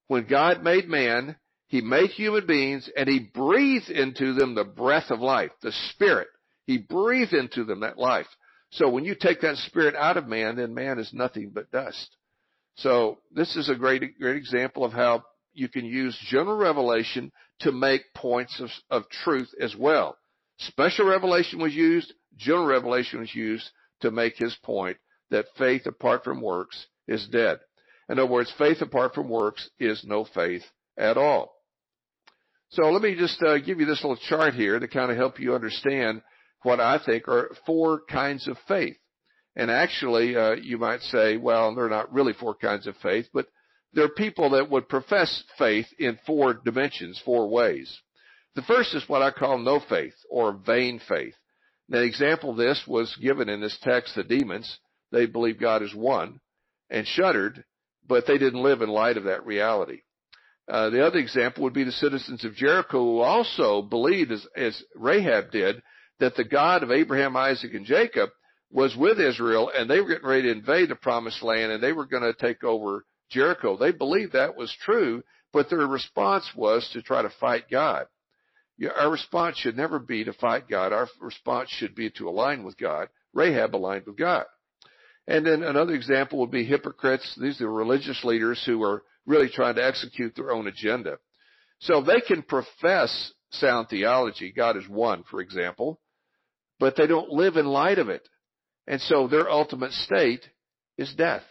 When 0.07 0.27
God 0.27 0.63
made 0.63 0.89
man, 0.89 1.35
he 1.67 1.81
made 1.81 2.09
human 2.09 2.45
beings 2.45 2.89
and 2.97 3.07
he 3.07 3.19
breathed 3.33 3.89
into 3.89 4.33
them 4.33 4.55
the 4.55 4.65
breath 4.65 5.09
of 5.09 5.19
life, 5.19 5.51
the 5.61 5.71
spirit. 5.91 6.27
He 6.65 6.77
breathed 6.77 7.33
into 7.33 7.63
them 7.63 7.81
that 7.81 7.97
life. 7.97 8.27
So 8.71 8.89
when 8.89 9.05
you 9.05 9.15
take 9.15 9.41
that 9.41 9.57
spirit 9.57 9.95
out 9.95 10.17
of 10.17 10.27
man, 10.27 10.55
then 10.55 10.73
man 10.73 10.99
is 10.99 11.11
nothing 11.13 11.51
but 11.53 11.71
dust. 11.71 12.15
So 12.75 13.19
this 13.33 13.55
is 13.55 13.69
a 13.69 13.75
great, 13.75 14.17
great 14.19 14.37
example 14.37 14.83
of 14.83 14.93
how 14.93 15.23
you 15.53 15.67
can 15.67 15.85
use 15.85 16.17
general 16.29 16.57
revelation 16.57 17.31
to 17.59 17.71
make 17.71 18.13
points 18.15 18.59
of, 18.59 18.69
of 18.89 19.09
truth 19.09 19.49
as 19.59 19.75
well. 19.75 20.17
Special 20.67 21.07
revelation 21.07 21.59
was 21.59 21.73
used, 21.73 22.13
general 22.37 22.65
revelation 22.65 23.19
was 23.19 23.33
used 23.33 23.67
to 24.01 24.11
make 24.11 24.35
his 24.37 24.55
point 24.63 24.97
that 25.31 25.45
faith 25.57 25.85
apart 25.85 26.23
from 26.23 26.41
works 26.41 26.85
is 27.07 27.27
dead. 27.27 27.59
In 28.09 28.19
other 28.19 28.29
words, 28.29 28.53
faith 28.57 28.81
apart 28.81 29.15
from 29.15 29.29
works 29.29 29.69
is 29.79 30.03
no 30.05 30.25
faith 30.35 30.63
at 30.97 31.17
all. 31.17 31.53
So 32.69 32.83
let 32.83 33.01
me 33.01 33.15
just 33.15 33.41
uh, 33.41 33.57
give 33.57 33.79
you 33.79 33.85
this 33.85 34.03
little 34.03 34.19
chart 34.29 34.53
here 34.53 34.77
to 34.79 34.87
kind 34.87 35.11
of 35.11 35.17
help 35.17 35.39
you 35.39 35.55
understand 35.55 36.21
what 36.63 36.79
I 36.79 36.99
think 37.03 37.27
are 37.27 37.55
four 37.65 38.01
kinds 38.09 38.47
of 38.47 38.57
faith. 38.67 38.97
And 39.55 39.71
actually, 39.71 40.35
uh, 40.35 40.53
you 40.53 40.77
might 40.77 41.01
say, 41.01 41.37
well, 41.37 41.73
they're 41.73 41.89
not 41.89 42.13
really 42.13 42.33
four 42.33 42.55
kinds 42.55 42.87
of 42.87 42.95
faith, 42.97 43.27
but 43.33 43.47
there 43.93 44.05
are 44.05 44.09
people 44.09 44.51
that 44.51 44.69
would 44.69 44.87
profess 44.87 45.43
faith 45.57 45.87
in 45.99 46.19
four 46.25 46.53
dimensions, 46.53 47.21
four 47.25 47.49
ways. 47.49 47.99
The 48.55 48.61
first 48.63 48.93
is 48.93 49.07
what 49.07 49.21
I 49.21 49.31
call 49.31 49.57
no 49.57 49.79
faith 49.79 50.15
or 50.29 50.53
vain 50.53 50.99
faith. 51.07 51.35
An 51.89 52.03
example 52.03 52.51
of 52.51 52.57
this 52.57 52.83
was 52.87 53.15
given 53.21 53.49
in 53.49 53.61
this 53.61 53.77
text, 53.81 54.15
the 54.15 54.23
demons. 54.23 54.79
They 55.11 55.25
believe 55.25 55.59
God 55.59 55.83
is 55.83 55.93
one 55.93 56.39
and 56.89 57.07
shuddered, 57.07 57.63
but 58.07 58.25
they 58.27 58.37
didn't 58.37 58.63
live 58.63 58.81
in 58.81 58.89
light 58.89 59.17
of 59.17 59.25
that 59.25 59.45
reality. 59.45 60.01
Uh, 60.67 60.89
the 60.89 61.05
other 61.05 61.19
example 61.19 61.63
would 61.63 61.73
be 61.73 61.83
the 61.83 61.91
citizens 61.91 62.45
of 62.45 62.55
Jericho 62.55 62.99
who 62.99 63.19
also 63.19 63.81
believed, 63.81 64.31
as, 64.31 64.45
as 64.55 64.83
Rahab 64.95 65.51
did, 65.51 65.81
that 66.19 66.35
the 66.35 66.43
God 66.43 66.83
of 66.83 66.91
Abraham, 66.91 67.35
Isaac, 67.35 67.73
and 67.73 67.85
Jacob 67.85 68.29
was 68.71 68.95
with 68.95 69.19
Israel 69.19 69.71
and 69.75 69.89
they 69.89 69.99
were 69.99 70.07
getting 70.07 70.27
ready 70.27 70.43
to 70.43 70.51
invade 70.51 70.89
the 70.89 70.95
promised 70.95 71.43
land 71.43 71.71
and 71.71 71.83
they 71.83 71.91
were 71.91 72.05
going 72.05 72.23
to 72.23 72.33
take 72.33 72.63
over 72.63 73.05
Jericho. 73.29 73.75
They 73.75 73.91
believed 73.91 74.33
that 74.33 74.55
was 74.55 74.73
true, 74.81 75.23
but 75.51 75.69
their 75.69 75.79
response 75.79 76.49
was 76.55 76.89
to 76.93 77.01
try 77.01 77.21
to 77.21 77.31
fight 77.39 77.65
God. 77.69 78.05
Our 78.89 79.11
response 79.11 79.57
should 79.57 79.77
never 79.77 79.99
be 79.99 80.23
to 80.23 80.33
fight 80.33 80.67
God. 80.67 80.93
Our 80.93 81.07
response 81.19 81.69
should 81.69 81.95
be 81.95 82.09
to 82.11 82.29
align 82.29 82.63
with 82.63 82.77
God. 82.77 83.09
Rahab 83.33 83.75
aligned 83.75 84.05
with 84.07 84.17
God. 84.17 84.45
And 85.27 85.45
then 85.45 85.63
another 85.63 85.93
example 85.93 86.39
would 86.39 86.51
be 86.51 86.65
hypocrites. 86.65 87.37
These 87.39 87.61
are 87.61 87.71
religious 87.71 88.23
leaders 88.23 88.61
who 88.65 88.83
are 88.83 89.03
really 89.25 89.49
trying 89.49 89.75
to 89.75 89.85
execute 89.85 90.35
their 90.35 90.51
own 90.51 90.67
agenda. 90.67 91.19
So 91.79 92.01
they 92.01 92.21
can 92.21 92.43
profess 92.43 93.31
sound 93.51 93.89
theology, 93.89 94.51
God 94.51 94.77
is 94.77 94.87
one, 94.87 95.23
for 95.29 95.41
example, 95.41 95.99
but 96.79 96.95
they 96.95 97.07
don't 97.07 97.29
live 97.29 97.57
in 97.57 97.65
light 97.65 97.99
of 97.99 98.09
it. 98.09 98.27
And 98.87 99.01
so 99.01 99.27
their 99.27 99.49
ultimate 99.49 99.91
state 99.91 100.45
is 100.97 101.13
death. 101.13 101.43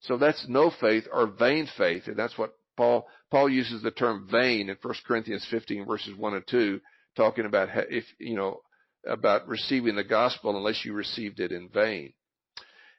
So 0.00 0.16
that's 0.16 0.46
no 0.48 0.70
faith 0.80 1.04
or 1.12 1.26
vain 1.26 1.68
faith, 1.76 2.06
and 2.06 2.16
that's 2.16 2.36
what 2.36 2.54
Paul 2.76 3.06
Paul 3.30 3.48
uses 3.48 3.82
the 3.82 3.90
term 3.90 4.28
vain 4.30 4.68
in 4.68 4.76
1 4.80 4.94
Corinthians 5.06 5.46
15 5.50 5.86
verses 5.86 6.16
1 6.16 6.34
and 6.34 6.46
2, 6.46 6.80
talking 7.16 7.46
about 7.46 7.68
if 7.90 8.04
you 8.18 8.36
know 8.36 8.60
about 9.06 9.48
receiving 9.48 9.96
the 9.96 10.04
gospel 10.04 10.56
unless 10.56 10.84
you 10.84 10.92
received 10.92 11.40
it 11.40 11.52
in 11.52 11.68
vain. 11.68 12.12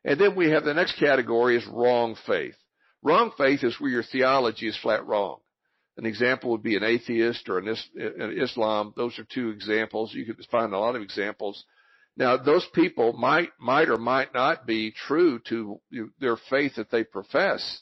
And 0.03 0.19
then 0.19 0.35
we 0.35 0.51
have 0.51 0.63
the 0.63 0.73
next 0.73 0.99
category 0.99 1.57
is 1.57 1.67
wrong 1.67 2.15
faith. 2.25 2.55
Wrong 3.03 3.31
faith 3.37 3.63
is 3.63 3.79
where 3.79 3.91
your 3.91 4.03
theology 4.03 4.67
is 4.67 4.77
flat 4.77 5.05
wrong. 5.05 5.39
An 5.97 6.05
example 6.05 6.51
would 6.51 6.63
be 6.63 6.75
an 6.77 6.83
atheist 6.83 7.49
or 7.49 7.57
an, 7.57 7.75
Islam. 7.95 8.93
Those 8.95 9.17
are 9.17 9.25
two 9.25 9.49
examples. 9.49 10.13
You 10.13 10.25
could 10.25 10.43
find 10.51 10.73
a 10.73 10.77
lot 10.77 10.95
of 10.95 11.01
examples. 11.01 11.63
Now, 12.15 12.37
those 12.37 12.67
people 12.73 13.13
might, 13.13 13.49
might 13.59 13.89
or 13.89 13.97
might 13.97 14.33
not 14.33 14.65
be 14.65 14.91
true 14.91 15.39
to 15.49 15.79
their 16.19 16.37
faith 16.49 16.75
that 16.75 16.91
they 16.91 17.03
profess, 17.03 17.81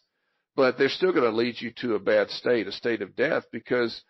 but 0.55 0.77
they're 0.77 0.89
still 0.89 1.11
going 1.11 1.29
to 1.29 1.37
lead 1.37 1.55
you 1.59 1.71
to 1.81 1.95
a 1.95 1.99
bad 1.99 2.29
state, 2.29 2.67
a 2.67 2.71
state 2.71 3.01
of 3.01 3.15
death, 3.15 3.43
because 3.51 4.01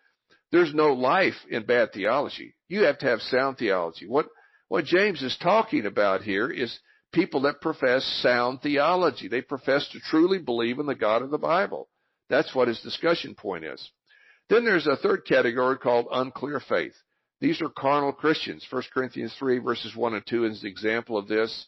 there's 0.52 0.74
no 0.74 0.92
life 0.92 1.34
in 1.50 1.64
bad 1.64 1.92
theology. 1.92 2.54
You 2.68 2.84
have 2.84 2.98
to 2.98 3.06
have 3.06 3.20
sound 3.20 3.58
theology. 3.58 4.06
What, 4.06 4.26
what 4.68 4.84
James 4.84 5.22
is 5.22 5.36
talking 5.42 5.86
about 5.86 6.22
here 6.22 6.50
is 6.50 6.78
people 7.12 7.42
that 7.42 7.60
profess 7.60 8.04
sound 8.22 8.62
theology. 8.62 9.28
They 9.28 9.42
profess 9.42 9.88
to 9.92 10.00
truly 10.00 10.38
believe 10.38 10.78
in 10.78 10.86
the 10.86 10.94
God 10.94 11.22
of 11.22 11.30
the 11.30 11.38
Bible. 11.38 11.88
That's 12.28 12.54
what 12.54 12.68
his 12.68 12.80
discussion 12.80 13.34
point 13.34 13.64
is. 13.64 13.90
Then 14.48 14.64
there's 14.64 14.86
a 14.86 14.96
third 14.96 15.24
category 15.26 15.78
called 15.78 16.06
unclear 16.10 16.60
faith. 16.60 16.94
These 17.40 17.60
are 17.60 17.68
carnal 17.68 18.12
Christians. 18.12 18.66
1 18.70 18.82
Corinthians 18.94 19.34
3 19.38 19.58
verses 19.58 19.94
1 19.94 20.14
and 20.14 20.26
2 20.26 20.44
is 20.46 20.62
an 20.62 20.68
example 20.68 21.18
of 21.18 21.28
this. 21.28 21.66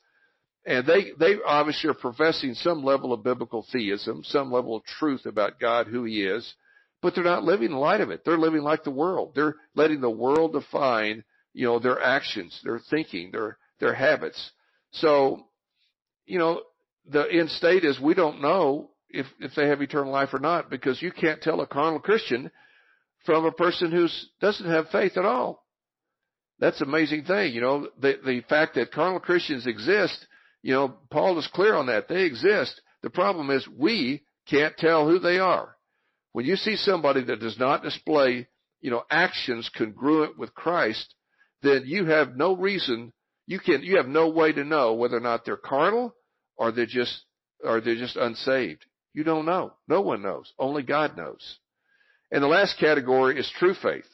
And 0.69 0.87
they, 0.87 1.13
they 1.19 1.37
obviously 1.47 1.89
are 1.89 1.95
professing 1.95 2.53
some 2.53 2.85
level 2.85 3.15
of 3.15 3.25
biblical 3.25 3.65
theism, 3.73 4.23
some 4.23 4.53
level 4.53 4.77
of 4.77 4.85
truth 4.85 5.25
about 5.25 5.59
God, 5.59 5.87
who 5.87 6.05
He 6.05 6.23
is, 6.23 6.55
but 7.01 7.15
they're 7.15 7.25
not 7.25 7.43
living 7.43 7.71
in 7.71 7.77
light 7.79 8.03
of 8.03 8.11
it. 8.11 8.21
They're 8.23 8.37
living 8.37 8.61
like 8.61 8.85
the 8.85 8.91
world. 8.91 9.33
They're 9.35 9.57
letting 9.75 10.03
the 10.03 10.11
world 10.11 10.53
define, 10.53 11.25
you 11.55 11.65
know, 11.65 11.79
their 11.79 11.99
actions, 11.99 12.61
their 12.63 12.81
thinking, 12.91 13.31
their, 13.33 13.57
their 13.81 13.95
habits. 13.95 14.51
So, 14.91 15.47
you 16.27 16.39
know, 16.39 16.61
the 17.11 17.23
end 17.23 17.49
state 17.49 17.85
is 17.85 17.99
we 17.99 18.13
don't 18.13 18.43
know 18.43 18.91
if, 19.09 19.25
if 19.41 19.55
they 19.55 19.69
have 19.69 19.81
eternal 19.81 20.13
life 20.13 20.35
or 20.35 20.39
not 20.39 20.69
because 20.69 21.01
you 21.01 21.13
can't 21.13 21.41
tell 21.41 21.63
a 21.63 21.67
carnal 21.67 21.99
Christian 21.99 22.51
from 23.25 23.47
a 23.47 23.53
person 23.53 23.91
who 23.91 24.07
doesn't 24.43 24.69
have 24.69 24.91
faith 24.91 25.17
at 25.17 25.25
all. 25.25 25.65
That's 26.59 26.83
an 26.83 26.89
amazing 26.89 27.25
thing. 27.25 27.55
You 27.55 27.63
know, 27.63 27.89
the, 27.99 28.17
the 28.23 28.43
fact 28.51 28.75
that 28.75 28.93
carnal 28.93 29.21
Christians 29.21 29.67
exist, 29.67 30.27
you 30.63 30.75
know, 30.75 30.97
Paul 31.11 31.39
is 31.39 31.49
clear 31.53 31.75
on 31.75 31.87
that. 31.87 32.09
They 32.09 32.23
exist. 32.23 32.81
The 33.03 33.11
problem 33.11 33.51
is 33.51 33.67
we 33.69 34.23
can't 34.49 34.77
tell 34.77 35.09
who 35.09 35.19
they 35.19 35.39
are. 35.39 35.77
When 36.33 36.45
you 36.45 36.57
see 36.57 36.77
somebody 36.77 37.25
that 37.25 37.41
does 37.41 37.59
not 37.59 37.83
display, 37.83 38.49
you 38.81 38.91
know, 38.91 39.03
actions 39.11 39.71
congruent 39.77 40.39
with 40.39 40.55
Christ, 40.55 41.15
then 41.63 41.83
you 41.87 42.07
have 42.07 42.37
no 42.37 42.57
reason, 42.57 43.13
you 43.47 43.59
can, 43.59 43.83
you 43.83 43.97
have 43.97 44.09
no 44.09 44.29
way 44.29 44.53
to 44.53 44.65
know 44.65 44.95
whether 44.95 45.17
or 45.17 45.21
not 45.21 45.45
they're 45.45 45.57
carnal 45.57 46.15
or 46.57 46.71
they're 46.71 46.87
just, 46.87 47.25
or 47.65 47.81
they're 47.81 47.97
just 47.97 48.17
unsaved. 48.17 48.85
You 49.15 49.25
don't 49.25 49.47
know. 49.47 49.73
No 49.89 50.01
one 50.01 50.23
knows. 50.23 50.53
Only 50.59 50.83
God 50.83 51.17
knows. 51.17 51.59
And 52.31 52.43
the 52.43 52.49
last 52.49 52.79
category 52.79 53.39
is 53.39 53.51
true 53.59 53.75
faith. 53.75 54.07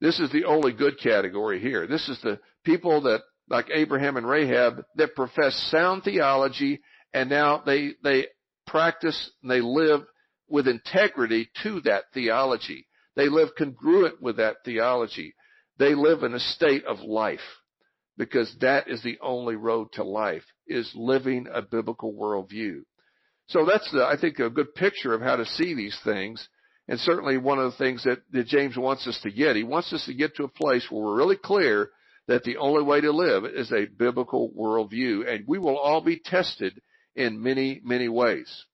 This 0.00 0.18
is 0.18 0.30
the 0.32 0.44
only 0.44 0.72
good 0.72 0.98
category 0.98 1.60
here. 1.60 1.86
This 1.86 2.08
is 2.08 2.20
the 2.20 2.40
people 2.64 3.02
that, 3.02 3.22
like 3.48 3.66
Abraham 3.72 4.16
and 4.16 4.28
Rahab, 4.28 4.84
that 4.96 5.14
profess 5.14 5.54
sound 5.70 6.02
theology 6.02 6.80
and 7.12 7.30
now 7.30 7.62
they, 7.64 7.92
they 8.02 8.26
practice 8.66 9.30
and 9.42 9.50
they 9.50 9.60
live 9.60 10.02
with 10.48 10.66
integrity 10.66 11.50
to 11.62 11.80
that 11.82 12.04
theology. 12.12 12.86
They 13.16 13.28
live 13.28 13.50
congruent 13.56 14.20
with 14.20 14.36
that 14.38 14.56
theology. 14.64 15.34
They 15.78 15.94
live 15.94 16.22
in 16.22 16.34
a 16.34 16.40
state 16.40 16.84
of 16.84 17.00
life 17.00 17.40
because 18.16 18.54
that 18.60 18.88
is 18.88 19.02
the 19.02 19.18
only 19.20 19.56
road 19.56 19.88
to 19.92 20.04
life 20.04 20.44
is 20.66 20.90
living 20.94 21.46
a 21.52 21.62
biblical 21.62 22.12
worldview. 22.12 22.80
So 23.48 23.64
that's 23.64 23.90
the, 23.92 24.04
I 24.04 24.16
think 24.20 24.38
a 24.38 24.50
good 24.50 24.74
picture 24.74 25.14
of 25.14 25.20
how 25.20 25.36
to 25.36 25.44
see 25.44 25.74
these 25.74 25.98
things. 26.04 26.48
And 26.88 26.98
certainly 27.00 27.38
one 27.38 27.58
of 27.58 27.72
the 27.72 27.78
things 27.78 28.04
that, 28.04 28.18
that 28.32 28.46
James 28.46 28.76
wants 28.76 29.06
us 29.06 29.18
to 29.22 29.30
get, 29.30 29.56
he 29.56 29.62
wants 29.62 29.92
us 29.92 30.04
to 30.06 30.14
get 30.14 30.36
to 30.36 30.44
a 30.44 30.48
place 30.48 30.86
where 30.90 31.04
we're 31.04 31.16
really 31.16 31.36
clear 31.36 31.90
that 32.26 32.44
the 32.44 32.56
only 32.56 32.82
way 32.82 33.00
to 33.00 33.12
live 33.12 33.44
is 33.44 33.70
a 33.72 33.86
biblical 33.86 34.50
worldview. 34.50 35.28
And 35.28 35.44
we 35.46 35.58
will 35.58 35.76
all 35.76 36.00
be 36.00 36.20
tested 36.24 36.80
in 37.14 37.42
many, 37.42 37.80
many 37.84 38.08
ways. 38.08 38.64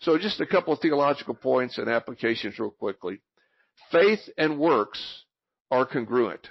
So 0.00 0.18
just 0.18 0.40
a 0.40 0.46
couple 0.46 0.72
of 0.72 0.80
theological 0.80 1.34
points 1.34 1.78
and 1.78 1.88
applications 1.88 2.58
real 2.58 2.70
quickly. 2.70 3.20
Faith 3.90 4.20
and 4.36 4.58
works 4.58 5.00
are 5.70 5.86
congruent. 5.86 6.46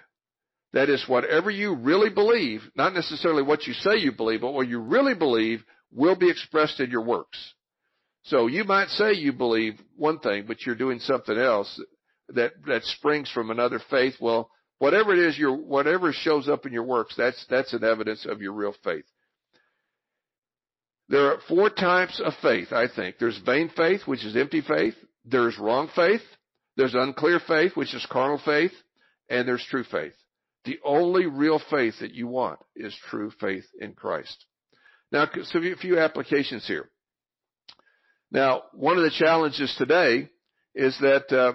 That 0.73 0.89
is, 0.89 1.03
whatever 1.07 1.49
you 1.49 1.75
really 1.75 2.11
believe, 2.11 2.61
not 2.75 2.93
necessarily 2.93 3.41
what 3.41 3.65
you 3.65 3.73
say 3.73 3.97
you 3.97 4.11
believe, 4.11 4.41
but 4.41 4.53
what 4.53 4.67
you 4.67 4.79
really 4.79 5.15
believe 5.15 5.63
will 5.91 6.15
be 6.15 6.29
expressed 6.29 6.79
in 6.79 6.91
your 6.91 7.03
works. 7.03 7.37
So 8.23 8.47
you 8.47 8.63
might 8.63 8.89
say 8.89 9.13
you 9.13 9.33
believe 9.33 9.79
one 9.95 10.19
thing, 10.19 10.45
but 10.47 10.65
you're 10.65 10.75
doing 10.75 10.99
something 10.99 11.37
else 11.37 11.81
that, 12.29 12.51
that 12.67 12.83
springs 12.83 13.31
from 13.31 13.49
another 13.49 13.79
faith. 13.89 14.15
Well, 14.19 14.51
whatever 14.79 15.13
it 15.13 15.19
is, 15.19 15.37
your, 15.37 15.55
whatever 15.55 16.11
shows 16.11 16.49
up 16.49 16.65
in 16.65 16.73
your 16.73 16.83
works, 16.83 17.13
that's, 17.15 17.45
that's 17.49 17.73
an 17.73 17.83
evidence 17.83 18.25
of 18.25 18.41
your 18.41 18.53
real 18.53 18.73
faith. 18.83 19.05
There 21.09 21.31
are 21.31 21.39
four 21.47 21.69
types 21.69 22.21
of 22.23 22.33
faith, 22.41 22.71
I 22.71 22.87
think. 22.87 23.15
There's 23.19 23.39
vain 23.45 23.71
faith, 23.75 24.01
which 24.05 24.23
is 24.23 24.35
empty 24.35 24.61
faith. 24.61 24.93
There's 25.25 25.57
wrong 25.57 25.89
faith. 25.95 26.21
There's 26.77 26.95
unclear 26.95 27.39
faith, 27.45 27.75
which 27.75 27.93
is 27.93 28.05
carnal 28.09 28.41
faith. 28.43 28.71
And 29.29 29.47
there's 29.47 29.65
true 29.69 29.83
faith. 29.83 30.13
The 30.65 30.79
only 30.83 31.25
real 31.25 31.59
faith 31.69 31.95
that 31.99 32.13
you 32.13 32.27
want 32.27 32.59
is 32.75 32.95
true 33.09 33.31
faith 33.39 33.65
in 33.79 33.93
Christ. 33.93 34.45
Now, 35.11 35.27
so 35.43 35.59
a 35.59 35.75
few 35.75 35.99
applications 35.99 36.67
here. 36.67 36.89
Now, 38.31 38.63
one 38.73 38.97
of 38.97 39.03
the 39.03 39.09
challenges 39.09 39.73
today 39.77 40.29
is 40.75 40.95
that 40.99 41.31
uh, 41.31 41.53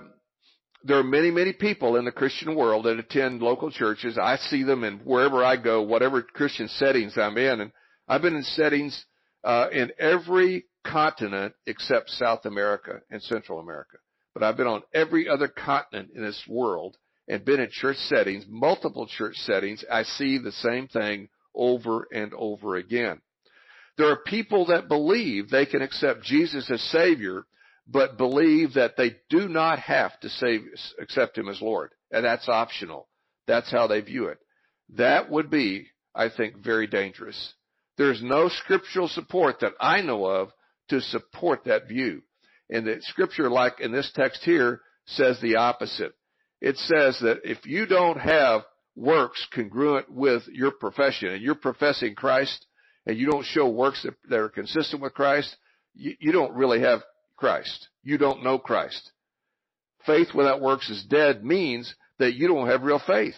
there 0.85 0.99
are 0.99 1.05
many, 1.05 1.31
many 1.31 1.55
people 1.55 1.97
in 1.97 2.05
the 2.05 2.12
Christian 2.12 2.55
world 2.55 2.85
that 2.85 2.99
attend 2.99 3.40
local 3.40 3.70
churches. 3.70 4.18
I 4.18 4.37
see 4.37 4.62
them 4.62 4.85
in 4.85 4.99
wherever 4.99 5.42
I 5.42 5.57
go, 5.57 5.83
whatever 5.83 6.23
Christian 6.23 6.68
settings 6.68 7.16
I'm 7.16 7.38
in, 7.38 7.61
and 7.62 7.73
I've 8.07 8.20
been 8.20 8.37
in 8.37 8.42
settings 8.42 9.05
uh, 9.42 9.68
in 9.73 9.92
every 9.99 10.66
continent 10.87 11.55
except 11.66 12.11
South 12.11 12.44
America 12.44 13.01
and 13.11 13.23
Central 13.23 13.61
America. 13.61 13.97
But 14.35 14.42
I've 14.42 14.59
been 14.59 14.66
on 14.66 14.83
every 14.92 15.27
other 15.27 15.49
continent 15.49 16.11
in 16.14 16.23
this 16.23 16.42
world 16.47 16.99
and 17.29 17.44
been 17.44 17.61
in 17.61 17.70
church 17.70 17.97
settings, 17.97 18.44
multiple 18.47 19.07
church 19.07 19.37
settings. 19.37 19.83
I 19.90 20.03
see 20.03 20.37
the 20.37 20.53
same 20.53 20.88
thing 20.88 21.31
over 21.55 22.07
and 22.12 22.35
over 22.35 22.77
again. 22.77 23.23
There 23.97 24.11
are 24.11 24.20
people 24.27 24.66
that 24.66 24.88
believe 24.88 25.49
they 25.49 25.64
can 25.64 25.81
accept 25.81 26.25
Jesus 26.25 26.70
as 26.70 26.83
Savior, 26.90 27.47
but 27.87 28.16
believe 28.16 28.75
that 28.75 28.97
they 28.97 29.16
do 29.29 29.49
not 29.49 29.79
have 29.79 30.18
to 30.20 30.29
save, 30.29 30.62
accept 31.01 31.37
Him 31.37 31.49
as 31.49 31.61
Lord. 31.61 31.90
And 32.11 32.25
that's 32.25 32.49
optional. 32.49 33.09
That's 33.47 33.70
how 33.70 33.87
they 33.87 34.01
view 34.01 34.27
it. 34.27 34.38
That 34.97 35.31
would 35.31 35.51
be, 35.51 35.88
I 36.14 36.29
think, 36.29 36.57
very 36.57 36.87
dangerous. 36.87 37.55
There's 37.97 38.23
no 38.23 38.49
scriptural 38.49 39.09
support 39.09 39.61
that 39.61 39.73
I 39.81 40.01
know 40.01 40.25
of 40.25 40.51
to 40.88 41.01
support 41.01 41.64
that 41.64 41.88
view. 41.88 42.23
And 42.70 42.87
the 42.87 42.99
scripture, 43.03 43.51
like 43.51 43.81
in 43.81 43.92
this 43.92 44.11
text 44.14 44.42
here, 44.44 44.81
says 45.07 45.38
the 45.40 45.57
opposite. 45.57 46.12
It 46.61 46.77
says 46.79 47.18
that 47.20 47.40
if 47.44 47.66
you 47.66 47.87
don't 47.87 48.18
have 48.18 48.62
works 48.97 49.47
congruent 49.55 50.11
with 50.11 50.42
your 50.49 50.70
profession 50.70 51.29
and 51.29 51.42
you're 51.42 51.55
professing 51.55 52.14
Christ 52.14 52.66
and 53.07 53.18
you 53.18 53.27
don't 53.27 53.44
show 53.44 53.68
works 53.68 54.03
that, 54.05 54.14
that 54.31 54.38
are 54.38 54.49
consistent 54.49 55.03
with 55.03 55.12
Christ, 55.14 55.55
you, 55.94 56.14
you 56.20 56.33
don't 56.33 56.55
really 56.55 56.81
have 56.81 57.01
Christ. 57.37 57.88
You 58.03 58.18
don't 58.18 58.44
know 58.44 58.59
Christ. 58.59 59.12
Faith 60.07 60.29
without 60.35 60.61
works 60.61 60.90
is 60.90 61.05
dead 61.05 61.44
means 61.44 61.94
that 62.18 62.35
you 62.35 62.49
don't 62.49 62.68
have 62.68 62.83
real 62.83 63.01
faith. 63.05 63.37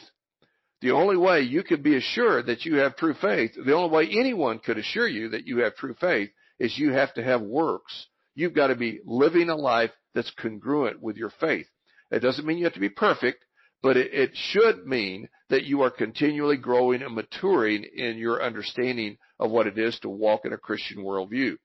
The 0.81 0.91
only 0.91 1.17
way 1.17 1.41
you 1.41 1.63
could 1.63 1.83
be 1.83 1.97
assured 1.97 2.47
that 2.47 2.65
you 2.65 2.77
have 2.77 2.97
true 2.97 3.15
faith, 3.15 3.53
the 3.55 3.75
only 3.75 3.91
way 3.91 4.09
anyone 4.11 4.59
could 4.59 4.77
assure 4.77 5.09
you 5.09 5.31
that 5.31 5.47
you 5.47 5.59
have 5.59 5.75
true 5.77 5.95
faith 6.01 6.31
is 6.59 6.77
you 6.77 6.93
have 6.93 7.15
to 7.15 7.23
have 7.23 7.41
works. 7.41 8.07
You've 8.35 8.55
got 8.55 8.67
to 8.69 8.75
be 8.75 9.01
living 9.05 9.49
a 9.49 9.57
life 9.57 9.91
that's 10.15 10.31
congruent 10.33 11.01
with 11.01 11.17
your 11.17 11.31
faith. 11.41 11.67
It 12.11 12.21
doesn't 12.21 12.47
mean 12.47 12.59
you 12.59 12.65
have 12.65 12.75
to 12.75 12.81
be 12.81 12.91
perfect, 12.91 13.45
but 13.83 13.97
it, 13.97 14.13
it 14.13 14.31
should 14.35 14.87
mean 14.87 15.29
that 15.49 15.65
you 15.65 15.83
are 15.83 15.91
continually 15.91 16.57
growing 16.57 17.03
and 17.03 17.15
maturing 17.15 17.85
in 17.85 18.19
your 18.19 18.43
understanding 18.43 19.17
of 19.39 19.51
what 19.51 19.67
it 19.67 19.79
is 19.79 19.99
to 20.01 20.09
walk 20.09 20.45
in 20.45 20.53
a 20.53 20.59
Christian 20.59 20.99
worldview. 20.99 21.57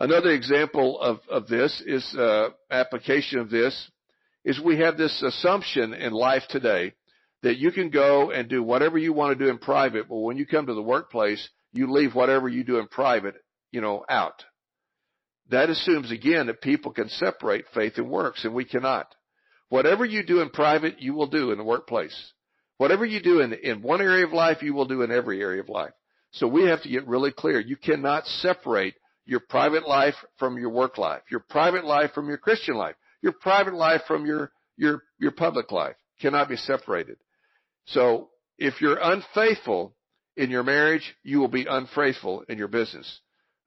Another 0.00 0.30
example 0.30 0.98
of, 0.98 1.20
of 1.28 1.46
this 1.46 1.82
is 1.84 2.02
uh, 2.16 2.48
application 2.70 3.38
of 3.38 3.50
this 3.50 3.90
is 4.46 4.58
we 4.58 4.78
have 4.78 4.96
this 4.96 5.22
assumption 5.22 5.92
in 5.92 6.14
life 6.14 6.44
today 6.48 6.94
that 7.42 7.58
you 7.58 7.70
can 7.70 7.90
go 7.90 8.30
and 8.30 8.48
do 8.48 8.62
whatever 8.62 8.96
you 8.96 9.12
want 9.12 9.38
to 9.38 9.44
do 9.44 9.50
in 9.50 9.58
private, 9.58 10.08
but 10.08 10.16
when 10.16 10.38
you 10.38 10.46
come 10.46 10.64
to 10.66 10.74
the 10.74 10.80
workplace, 10.80 11.46
you 11.74 11.92
leave 11.92 12.14
whatever 12.14 12.48
you 12.48 12.64
do 12.64 12.78
in 12.78 12.88
private, 12.88 13.34
you 13.72 13.82
know, 13.82 14.02
out. 14.08 14.42
That 15.50 15.68
assumes 15.68 16.10
again 16.10 16.46
that 16.46 16.62
people 16.62 16.92
can 16.92 17.10
separate 17.10 17.66
faith 17.74 17.94
and 17.98 18.08
works, 18.08 18.44
and 18.44 18.54
we 18.54 18.64
cannot. 18.64 19.06
Whatever 19.68 20.06
you 20.06 20.24
do 20.24 20.40
in 20.40 20.48
private, 20.48 21.00
you 21.00 21.12
will 21.12 21.26
do 21.26 21.50
in 21.50 21.58
the 21.58 21.64
workplace. 21.64 22.32
Whatever 22.78 23.04
you 23.04 23.20
do 23.20 23.40
in, 23.40 23.52
in 23.52 23.82
one 23.82 24.00
area 24.00 24.24
of 24.24 24.32
life, 24.32 24.62
you 24.62 24.72
will 24.72 24.86
do 24.86 25.02
in 25.02 25.10
every 25.10 25.42
area 25.42 25.60
of 25.60 25.68
life. 25.68 25.92
So 26.32 26.46
we 26.46 26.64
have 26.68 26.82
to 26.84 26.88
get 26.88 27.06
really 27.06 27.32
clear. 27.32 27.60
You 27.60 27.76
cannot 27.76 28.24
separate 28.26 28.94
your 29.26 29.40
private 29.40 29.86
life 29.86 30.14
from 30.38 30.58
your 30.58 30.70
work 30.70 30.98
life, 30.98 31.22
your 31.30 31.44
private 31.48 31.84
life 31.84 32.12
from 32.14 32.28
your 32.28 32.38
Christian 32.38 32.74
life, 32.74 32.94
your 33.22 33.32
private 33.32 33.74
life 33.74 34.02
from 34.06 34.26
your, 34.26 34.50
your, 34.76 35.02
your 35.18 35.32
public 35.32 35.70
life. 35.70 35.94
Cannot 36.20 36.48
be 36.48 36.56
separated. 36.56 37.16
So 37.86 38.28
if 38.58 38.80
you're 38.80 38.98
unfaithful 39.00 39.94
in 40.36 40.50
your 40.50 40.62
marriage, 40.62 41.14
you 41.22 41.38
will 41.38 41.48
be 41.48 41.66
unfaithful 41.68 42.44
in 42.48 42.58
your 42.58 42.68
business. 42.68 43.20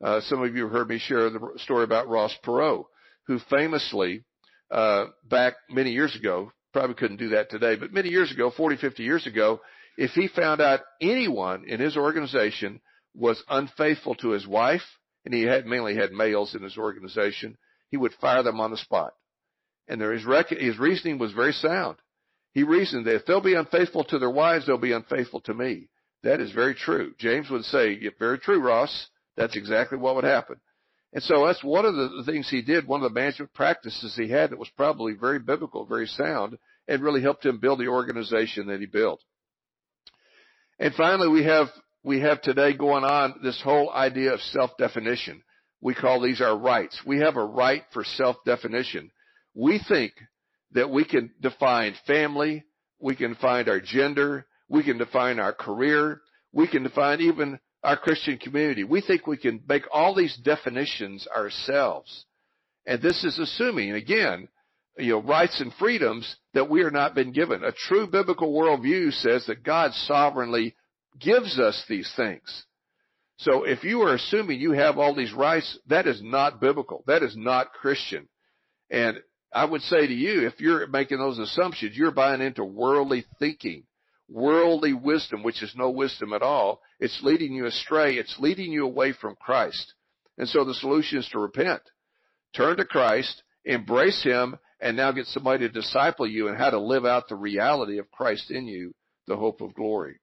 Uh, 0.03 0.21
some 0.21 0.43
of 0.43 0.55
you 0.55 0.67
heard 0.67 0.89
me 0.89 0.99
share 0.99 1.29
the 1.29 1.39
story 1.57 1.83
about 1.83 2.09
Ross 2.09 2.35
Perot, 2.45 2.85
who 3.27 3.39
famously, 3.49 4.23
uh, 4.69 5.05
back 5.29 5.53
many 5.69 5.91
years 5.91 6.15
ago, 6.15 6.51
probably 6.73 6.95
couldn't 6.95 7.17
do 7.17 7.29
that 7.29 7.49
today, 7.49 7.75
but 7.75 7.93
many 7.93 8.09
years 8.09 8.31
ago, 8.31 8.51
40, 8.55 8.77
50 8.77 9.03
years 9.03 9.27
ago, 9.27 9.61
if 9.97 10.11
he 10.11 10.27
found 10.27 10.59
out 10.59 10.81
anyone 10.99 11.65
in 11.67 11.79
his 11.79 11.95
organization 11.95 12.81
was 13.15 13.41
unfaithful 13.47 14.15
to 14.15 14.31
his 14.31 14.47
wife, 14.47 14.81
and 15.25 15.33
he 15.33 15.43
had 15.43 15.65
mainly 15.65 15.95
had 15.95 16.11
males 16.11 16.55
in 16.55 16.63
his 16.63 16.77
organization, 16.77 17.57
he 17.89 17.97
would 17.97 18.13
fire 18.13 18.43
them 18.43 18.59
on 18.59 18.71
the 18.71 18.77
spot. 18.77 19.13
And 19.87 19.99
there, 19.99 20.13
his, 20.13 20.25
rec- 20.25 20.49
his 20.49 20.79
reasoning 20.79 21.17
was 21.17 21.31
very 21.31 21.53
sound. 21.53 21.97
He 22.53 22.63
reasoned 22.63 23.05
that 23.05 23.15
if 23.15 23.25
they'll 23.25 23.41
be 23.41 23.55
unfaithful 23.55 24.03
to 24.05 24.19
their 24.19 24.29
wives, 24.29 24.65
they'll 24.65 24.77
be 24.77 24.91
unfaithful 24.91 25.41
to 25.41 25.53
me. 25.53 25.89
That 26.23 26.39
is 26.39 26.51
very 26.51 26.75
true. 26.75 27.13
James 27.17 27.49
would 27.49 27.65
say, 27.65 27.97
yeah, 27.99 28.11
very 28.17 28.39
true, 28.39 28.61
Ross. 28.61 29.07
That's 29.35 29.57
exactly 29.57 29.97
what 29.97 30.15
would 30.15 30.23
happen. 30.23 30.57
And 31.11 31.21
so 31.21 31.45
that's 31.45 31.63
one 31.63 31.85
of 31.85 31.95
the 31.95 32.23
things 32.25 32.49
he 32.49 32.61
did, 32.61 32.87
one 32.87 33.03
of 33.03 33.11
the 33.11 33.19
management 33.19 33.53
practices 33.53 34.15
he 34.15 34.29
had 34.29 34.49
that 34.49 34.59
was 34.59 34.69
probably 34.75 35.13
very 35.13 35.39
biblical, 35.39 35.85
very 35.85 36.07
sound, 36.07 36.57
and 36.87 37.03
really 37.03 37.21
helped 37.21 37.45
him 37.45 37.59
build 37.59 37.79
the 37.79 37.87
organization 37.87 38.67
that 38.67 38.79
he 38.79 38.87
built. 38.87 39.21
And 40.79 40.93
finally, 40.95 41.27
we 41.27 41.43
have, 41.43 41.67
we 42.03 42.19
have 42.19 42.41
today 42.41 42.73
going 42.73 43.03
on 43.03 43.39
this 43.43 43.61
whole 43.63 43.89
idea 43.91 44.33
of 44.33 44.41
self-definition. 44.41 45.41
We 45.81 45.95
call 45.95 46.21
these 46.21 46.41
our 46.41 46.57
rights. 46.57 47.01
We 47.05 47.19
have 47.19 47.37
a 47.37 47.45
right 47.45 47.83
for 47.93 48.03
self-definition. 48.03 49.11
We 49.55 49.79
think 49.87 50.13
that 50.71 50.89
we 50.89 51.05
can 51.05 51.31
define 51.39 51.95
family, 52.07 52.63
we 52.99 53.15
can 53.15 53.35
find 53.35 53.69
our 53.69 53.79
gender, 53.79 54.45
we 54.67 54.83
can 54.83 54.97
define 54.97 55.39
our 55.39 55.53
career, 55.53 56.21
we 56.51 56.67
can 56.67 56.83
define 56.83 57.21
even 57.21 57.59
our 57.83 57.97
Christian 57.97 58.37
community. 58.37 58.83
We 58.83 59.01
think 59.01 59.27
we 59.27 59.37
can 59.37 59.61
make 59.67 59.83
all 59.91 60.15
these 60.15 60.35
definitions 60.43 61.27
ourselves. 61.27 62.25
And 62.85 63.01
this 63.01 63.23
is 63.23 63.39
assuming, 63.39 63.91
again, 63.91 64.47
you 64.97 65.13
know, 65.13 65.21
rights 65.21 65.59
and 65.59 65.73
freedoms 65.73 66.35
that 66.53 66.69
we 66.69 66.81
are 66.83 66.91
not 66.91 67.15
been 67.15 67.31
given. 67.31 67.63
A 67.63 67.71
true 67.71 68.07
biblical 68.07 68.53
worldview 68.53 69.11
says 69.11 69.45
that 69.47 69.63
God 69.63 69.91
sovereignly 69.93 70.75
gives 71.19 71.59
us 71.59 71.83
these 71.87 72.11
things. 72.15 72.65
So 73.37 73.63
if 73.63 73.83
you 73.83 74.01
are 74.03 74.13
assuming 74.13 74.59
you 74.59 74.71
have 74.71 74.97
all 74.97 75.15
these 75.15 75.33
rights, 75.33 75.77
that 75.87 76.07
is 76.07 76.21
not 76.23 76.61
biblical. 76.61 77.03
That 77.07 77.23
is 77.23 77.35
not 77.35 77.73
Christian. 77.73 78.29
And 78.89 79.17
I 79.51 79.65
would 79.65 79.81
say 79.81 80.07
to 80.07 80.13
you, 80.13 80.47
if 80.47 80.59
you're 80.59 80.87
making 80.87 81.17
those 81.17 81.39
assumptions, 81.39 81.95
you're 81.95 82.11
buying 82.11 82.41
into 82.41 82.63
worldly 82.63 83.25
thinking, 83.39 83.83
worldly 84.29 84.93
wisdom, 84.93 85.43
which 85.43 85.61
is 85.61 85.73
no 85.75 85.89
wisdom 85.89 86.33
at 86.33 86.41
all. 86.41 86.81
It's 86.99 87.21
leading 87.21 87.53
you 87.53 87.65
astray. 87.65 88.15
It's 88.15 88.35
leading 88.39 88.71
you 88.71 88.85
away 88.85 89.13
from 89.13 89.35
Christ. 89.35 89.93
And 90.37 90.47
so 90.47 90.63
the 90.63 90.73
solution 90.73 91.19
is 91.19 91.29
to 91.29 91.39
repent, 91.39 91.81
turn 92.55 92.77
to 92.77 92.85
Christ, 92.85 93.43
embrace 93.65 94.23
Him, 94.23 94.57
and 94.79 94.97
now 94.97 95.11
get 95.11 95.27
somebody 95.27 95.67
to 95.67 95.73
disciple 95.73 96.27
you 96.27 96.47
and 96.47 96.57
how 96.57 96.71
to 96.71 96.79
live 96.79 97.05
out 97.05 97.29
the 97.29 97.35
reality 97.35 97.99
of 97.99 98.11
Christ 98.11 98.49
in 98.49 98.67
you, 98.67 98.93
the 99.27 99.37
hope 99.37 99.61
of 99.61 99.75
glory. 99.75 100.19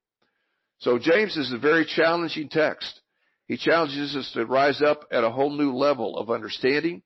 So 0.81 0.99
James 0.99 1.37
is 1.37 1.53
a 1.53 1.59
very 1.59 1.85
challenging 1.85 2.49
text. 2.49 3.01
He 3.47 3.57
challenges 3.57 4.17
us 4.17 4.31
to 4.35 4.47
rise 4.47 4.81
up 4.81 5.07
at 5.11 5.25
a 5.25 5.31
whole 5.31 5.51
new 5.51 5.73
level 5.73 6.17
of 6.17 6.31
understanding, 6.31 7.03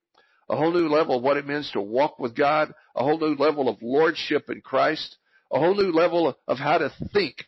a 0.49 0.57
whole 0.57 0.73
new 0.73 0.89
level 0.89 1.17
of 1.17 1.23
what 1.23 1.37
it 1.37 1.47
means 1.47 1.71
to 1.73 1.81
walk 1.81 2.19
with 2.19 2.37
God, 2.37 2.73
a 2.95 3.03
whole 3.03 3.19
new 3.19 3.35
level 3.35 3.69
of 3.69 3.79
lordship 3.83 4.49
in 4.49 4.61
Christ, 4.61 5.17
a 5.53 5.59
whole 5.59 5.75
new 5.75 5.93
level 5.93 6.37
of 6.47 6.59
how 6.59 6.79
to 6.79 6.93
think 7.13 7.45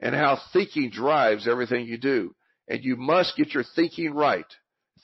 and 0.00 0.14
how 0.14 0.38
thinking 0.52 0.90
drives 0.90 1.48
everything 1.48 1.86
you 1.86 1.98
do. 1.98 2.34
And 2.68 2.84
you 2.84 2.96
must 2.96 3.36
get 3.36 3.54
your 3.54 3.64
thinking 3.74 4.12
right. 4.12 4.46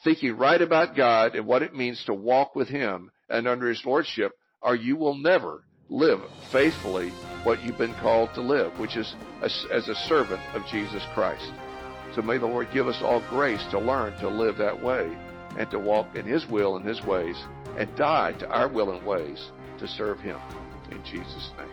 Thinking 0.04 0.36
right 0.36 0.60
about 0.60 0.96
God 0.96 1.34
and 1.34 1.46
what 1.46 1.62
it 1.62 1.74
means 1.74 2.02
to 2.06 2.14
walk 2.14 2.54
with 2.54 2.68
Him 2.68 3.10
and 3.28 3.48
under 3.48 3.68
his 3.68 3.82
lordship, 3.84 4.32
or 4.60 4.76
you 4.76 4.96
will 4.96 5.16
never 5.16 5.64
live 5.88 6.20
faithfully 6.50 7.10
what 7.44 7.62
you've 7.62 7.78
been 7.78 7.94
called 7.94 8.32
to 8.34 8.40
live, 8.40 8.78
which 8.78 8.96
is 8.96 9.14
as, 9.42 9.66
as 9.72 9.88
a 9.88 9.94
servant 9.94 10.40
of 10.54 10.66
Jesus 10.66 11.02
Christ. 11.14 11.52
So 12.14 12.22
may 12.22 12.38
the 12.38 12.46
Lord 12.46 12.68
give 12.72 12.88
us 12.88 13.00
all 13.02 13.20
grace 13.28 13.64
to 13.70 13.78
learn 13.78 14.16
to 14.18 14.28
live 14.28 14.58
that 14.58 14.82
way 14.82 15.10
and 15.58 15.70
to 15.70 15.78
walk 15.78 16.14
in 16.14 16.26
his 16.26 16.46
will 16.48 16.76
and 16.76 16.86
his 16.86 17.02
ways 17.04 17.36
and 17.76 17.94
die 17.96 18.32
to 18.32 18.48
our 18.48 18.68
will 18.68 18.92
and 18.92 19.04
ways 19.06 19.50
to 19.78 19.88
serve 19.88 20.20
him. 20.20 20.38
In 20.90 21.02
Jesus' 21.04 21.50
name. 21.58 21.71